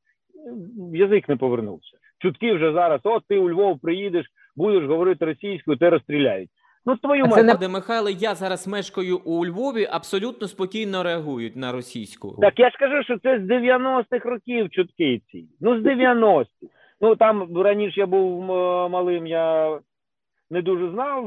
язик 0.93 1.29
не 1.29 1.35
повернувся. 1.35 1.97
Чутки 2.21 2.53
вже 2.53 2.73
зараз, 2.73 3.01
от 3.03 3.23
ти 3.27 3.37
у 3.37 3.49
Львов 3.49 3.79
приїдеш, 3.81 4.25
будеш 4.55 4.85
говорити 4.85 5.25
російською, 5.25 5.77
те 5.77 5.89
розстріляють. 5.89 6.49
Ну, 6.85 6.95
твою 6.95 7.27
Це 7.27 7.43
не 7.43 7.67
Михайло, 7.67 8.09
я 8.09 8.35
зараз 8.35 8.67
мешкаю 8.67 9.17
у 9.25 9.45
Львові, 9.45 9.87
абсолютно 9.91 10.47
спокійно 10.47 11.03
реагують 11.03 11.55
на 11.55 11.71
російську. 11.71 12.37
Так 12.41 12.53
я 12.59 12.69
ж 12.69 12.77
кажу, 12.79 13.03
що 13.03 13.17
це 13.19 13.39
з 13.39 13.41
90-х 13.41 14.29
років 14.29 14.69
чутки 14.69 15.21
ці. 15.31 15.45
Ну, 15.61 15.81
з 15.81 15.85
90-х. 15.85 16.49
Ну 17.01 17.15
там 17.15 17.57
раніше 17.57 17.99
я 17.99 18.05
був 18.05 18.41
малим, 18.89 19.27
я 19.27 19.79
не 20.51 20.61
дуже 20.61 20.89
знав, 20.89 21.25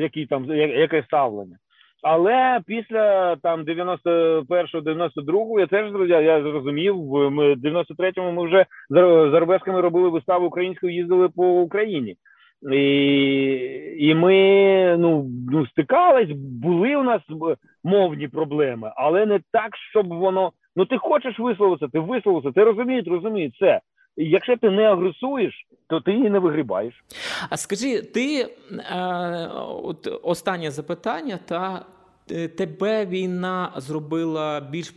які 0.00 0.26
там 0.26 0.44
яке 0.54 1.02
ставлення. 1.02 1.56
Але 2.04 2.60
після 2.66 3.36
там 3.36 3.62
91-го, 3.62 4.80
92-го 4.80 5.60
я 5.60 5.66
теж 5.66 5.92
я 6.08 6.42
зрозумів. 6.42 6.96
Ми 7.30 7.54
в 7.54 7.58
93-му 7.58 8.32
ми 8.32 8.46
вже 8.46 8.66
з 8.90 8.94
Зарубецькими 9.30 9.80
робили 9.80 10.08
виставу 10.08 10.46
українською, 10.46 10.94
їздили 10.94 11.28
по 11.28 11.60
Україні. 11.60 12.16
І, 12.72 13.96
і 13.98 14.14
ми 14.14 14.96
ну, 14.98 15.30
ну, 15.52 15.66
стикались, 15.66 16.30
були 16.62 16.96
у 16.96 17.02
нас 17.02 17.22
мовні 17.84 18.28
проблеми, 18.28 18.92
але 18.96 19.26
не 19.26 19.40
так, 19.52 19.76
щоб 19.90 20.08
воно. 20.08 20.52
Ну, 20.76 20.84
ти 20.84 20.98
хочеш 20.98 21.38
висловитися, 21.38 21.92
ти 21.92 21.98
висловився, 21.98 22.52
ти 22.52 22.64
розумієш, 22.64 23.04
розумієш, 23.06 23.52
все. 23.54 23.80
І 24.16 24.24
якщо 24.24 24.56
ти 24.56 24.70
не 24.70 24.82
агресуєш, 24.82 25.66
то 25.88 26.00
ти 26.00 26.12
її 26.12 26.30
не 26.30 26.38
вигрібаєш. 26.38 26.94
А 27.50 27.56
скажи, 27.56 28.02
ти 28.02 28.42
е, 28.42 28.48
от 29.82 30.20
останнє 30.22 30.70
запитання, 30.70 31.38
та 31.48 31.86
е, 32.30 32.48
тебе 32.48 33.06
війна 33.06 33.72
зробила 33.76 34.60
більш 34.60 34.90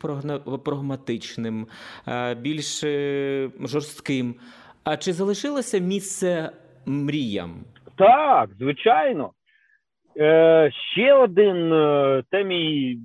прагматичним, 0.65 1.68
е, 2.07 2.36
більш 2.36 2.84
е, 2.84 3.49
жорстким. 3.63 4.36
А 4.84 4.97
чи 4.97 5.13
залишилося 5.13 5.80
місце 5.80 6.51
мріям? 6.86 7.63
Так, 7.97 8.49
звичайно. 8.59 9.32
Е, 10.20 10.72
ще 10.91 11.13
один 11.13 11.70
це 12.32 12.43
мій 12.43 12.97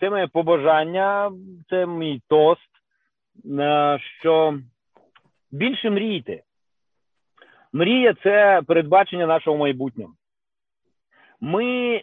це 0.00 0.10
моє 0.10 0.26
побажання, 0.26 1.30
це 1.70 1.86
мій 1.86 2.22
тост, 2.28 2.70
що 4.20 4.58
більше 5.52 5.90
мрійте. 5.90 6.42
Мрія 7.72 8.14
це 8.22 8.62
передбачення 8.66 9.26
нашого 9.26 9.56
майбутнього. 9.56 10.12
Ми 11.40 12.02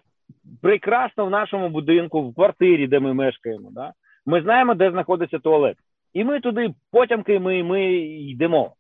прекрасно 0.62 1.26
в 1.26 1.30
нашому 1.30 1.70
будинку, 1.70 2.22
в 2.22 2.36
квартирі, 2.36 2.88
де 2.88 3.00
ми 3.00 3.14
мешкаємо. 3.14 3.70
Да? 3.72 3.94
Ми 4.26 4.42
знаємо, 4.42 4.74
де 4.74 4.92
знаходиться 4.92 5.40
туалет. 5.40 5.78
І 6.14 6.24
ми 6.24 6.40
туди 6.40 6.74
потямки 6.92 7.40
ми, 7.40 7.64
ми 7.64 7.96
йдемо. 8.04 8.74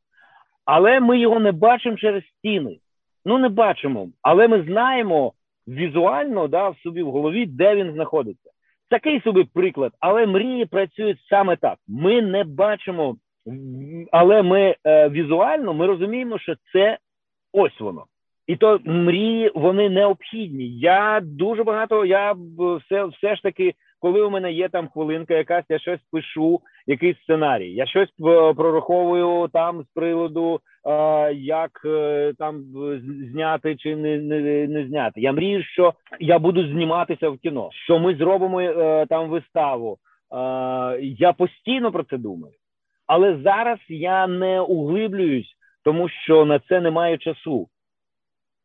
Але 0.65 0.99
ми 0.99 1.19
його 1.19 1.39
не 1.39 1.51
бачимо 1.51 1.97
через 1.97 2.23
стіни. 2.25 2.77
Ну, 3.25 3.37
не 3.37 3.49
бачимо, 3.49 4.07
але 4.21 4.47
ми 4.47 4.63
знаємо 4.63 5.33
візуально 5.67 6.47
да, 6.47 6.69
в 6.69 6.77
собі 6.77 7.03
в 7.03 7.11
голові, 7.11 7.45
де 7.45 7.75
він 7.75 7.93
знаходиться. 7.93 8.49
Такий 8.89 9.21
собі 9.21 9.43
приклад, 9.43 9.93
але 9.99 10.25
мрії 10.25 10.65
працюють 10.65 11.19
саме 11.29 11.55
так. 11.55 11.77
Ми 11.87 12.21
не 12.21 12.43
бачимо, 12.43 13.15
але 14.11 14.43
ми 14.43 14.75
е, 14.85 15.09
візуально 15.09 15.73
ми 15.73 15.87
розуміємо, 15.87 16.39
що 16.39 16.55
це 16.73 16.97
ось 17.53 17.79
воно. 17.79 18.05
І 18.47 18.55
то 18.55 18.79
мрії 18.85 19.51
вони 19.55 19.89
необхідні. 19.89 20.79
Я 20.79 21.19
дуже 21.23 21.63
багато. 21.63 22.05
Я 22.05 22.35
все, 22.79 23.05
все 23.05 23.35
ж 23.35 23.43
таки, 23.43 23.73
коли 23.99 24.21
у 24.21 24.29
мене 24.29 24.51
є 24.51 24.69
там 24.69 24.87
хвилинка, 24.87 25.33
якась 25.33 25.65
я 25.69 25.79
щось 25.79 25.99
пишу, 26.11 26.59
якийсь 26.87 27.17
сценарій. 27.23 27.71
Я 27.71 27.85
щось 27.85 28.09
е, 28.09 28.53
прораховую 28.53 29.49
там 29.53 29.83
з 29.83 29.85
приводу, 29.95 30.59
е, 30.85 31.33
як 31.33 31.71
там 32.37 32.63
зняти 33.31 33.75
чи 33.75 33.95
не, 33.95 34.17
не, 34.17 34.67
не 34.67 34.87
зняти. 34.87 35.21
Я 35.21 35.31
мрію, 35.33 35.63
що 35.63 35.93
я 36.19 36.39
буду 36.39 36.67
зніматися 36.67 37.29
в 37.29 37.37
кіно, 37.37 37.69
що 37.71 37.99
ми 37.99 38.15
зробимо 38.15 38.61
там 39.09 39.29
виставу. 39.29 39.97
Я 41.01 41.33
постійно 41.37 41.91
про 41.91 42.03
це 42.03 42.17
думаю. 42.17 42.53
Але 43.07 43.37
зараз 43.43 43.79
я 43.89 44.27
не 44.27 44.61
углиблююсь, 44.61 45.55
тому 45.83 46.09
що 46.09 46.45
на 46.45 46.59
це 46.59 46.81
немає 46.81 47.17
часу. 47.17 47.67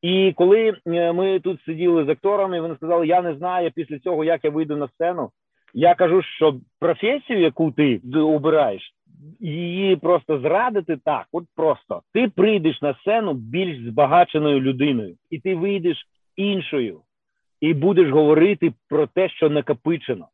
І 0.03 0.32
коли 0.36 0.74
е, 0.86 1.12
ми 1.12 1.40
тут 1.40 1.61
сиділи 1.62 2.05
з 2.05 2.09
акторами, 2.09 2.61
вони 2.61 2.74
сказали, 2.74 3.07
я 3.07 3.22
не 3.22 3.34
знаю 3.34 3.70
після 3.74 3.99
цього, 3.99 4.24
як 4.24 4.45
я 4.45 4.51
вийду 4.51 4.76
на 4.76 4.88
сцену. 4.88 5.30
Я 5.74 5.95
кажу, 5.95 6.22
що 6.22 6.57
професію, 6.80 7.40
яку 7.40 7.72
ти 7.72 8.01
обираєш, 8.14 8.95
її 9.40 9.97
просто 9.97 10.40
зрадити 10.40 10.97
так, 11.05 11.26
от 11.32 11.45
просто 11.57 12.03
ти 12.12 12.28
прийдеш 12.28 12.82
на 12.82 12.95
сцену 12.95 13.34
більш 13.34 13.78
збагаченою 13.78 14.61
людиною, 14.61 15.16
і 15.30 15.38
ти 15.38 15.55
вийдеш 15.55 16.07
іншою, 16.36 17.01
і 17.61 17.74
будеш 17.74 18.11
говорити 18.11 18.72
про 18.88 19.07
те, 19.07 19.28
що 19.28 19.51
накопичено. 19.51 20.28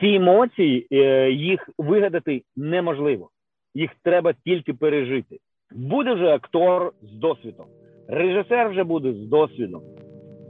Ці 0.00 0.06
емоції 0.06 0.86
е, 0.92 1.30
їх 1.30 1.70
вигадати 1.78 2.42
неможливо, 2.56 3.30
їх 3.74 3.90
треба 4.02 4.34
тільки 4.44 4.74
пережити. 4.74 5.38
Буде 5.70 6.14
вже 6.14 6.34
актор 6.34 6.92
з 7.02 7.12
досвідом, 7.12 7.66
режисер 8.08 8.68
вже 8.68 8.84
буде 8.84 9.12
з 9.12 9.26
досвідом. 9.28 9.82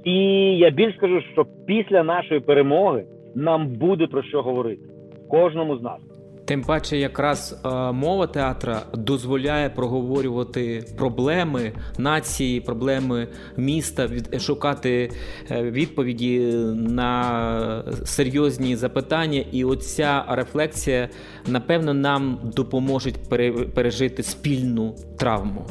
І 0.05 0.15
я 0.59 0.71
більш 0.71 0.97
скажу, 0.97 1.21
що 1.33 1.47
після 1.67 2.03
нашої 2.03 2.41
перемоги 2.41 3.07
нам 3.35 3.67
буде 3.67 4.07
про 4.07 4.23
що 4.23 4.43
говорити 4.43 4.83
кожному 5.31 5.77
з 5.77 5.83
нас. 5.83 6.08
Тим 6.49 6.63
паче, 6.63 6.97
якраз 6.97 7.63
е, 7.65 7.93
мова 7.93 8.27
театра 8.27 8.81
дозволяє 8.95 9.71
проговорювати 9.71 10.85
проблеми 10.99 11.73
нації, 11.99 12.61
проблеми 12.61 13.29
міста, 13.57 14.07
від, 14.07 14.43
шукати 14.43 15.11
е, 15.51 15.63
відповіді 15.63 16.41
на 16.75 17.83
серйозні 18.05 18.77
запитання. 18.77 19.45
І 19.53 19.65
оця 19.65 20.25
рефлексія, 20.29 21.09
напевно, 21.47 21.95
нам 21.95 22.39
допоможе 22.57 23.11
пере, 23.31 23.53
пережити 23.53 24.23
спільну 24.23 24.95
травму 25.19 25.67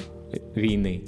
війни. 0.58 1.02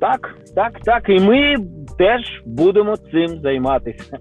Так, 0.00 0.34
так, 0.54 0.72
так. 0.84 1.08
І 1.08 1.20
ми 1.20 1.56
теж 1.98 2.20
будемо 2.46 2.96
цим 2.96 3.40
займатися. 3.42 4.18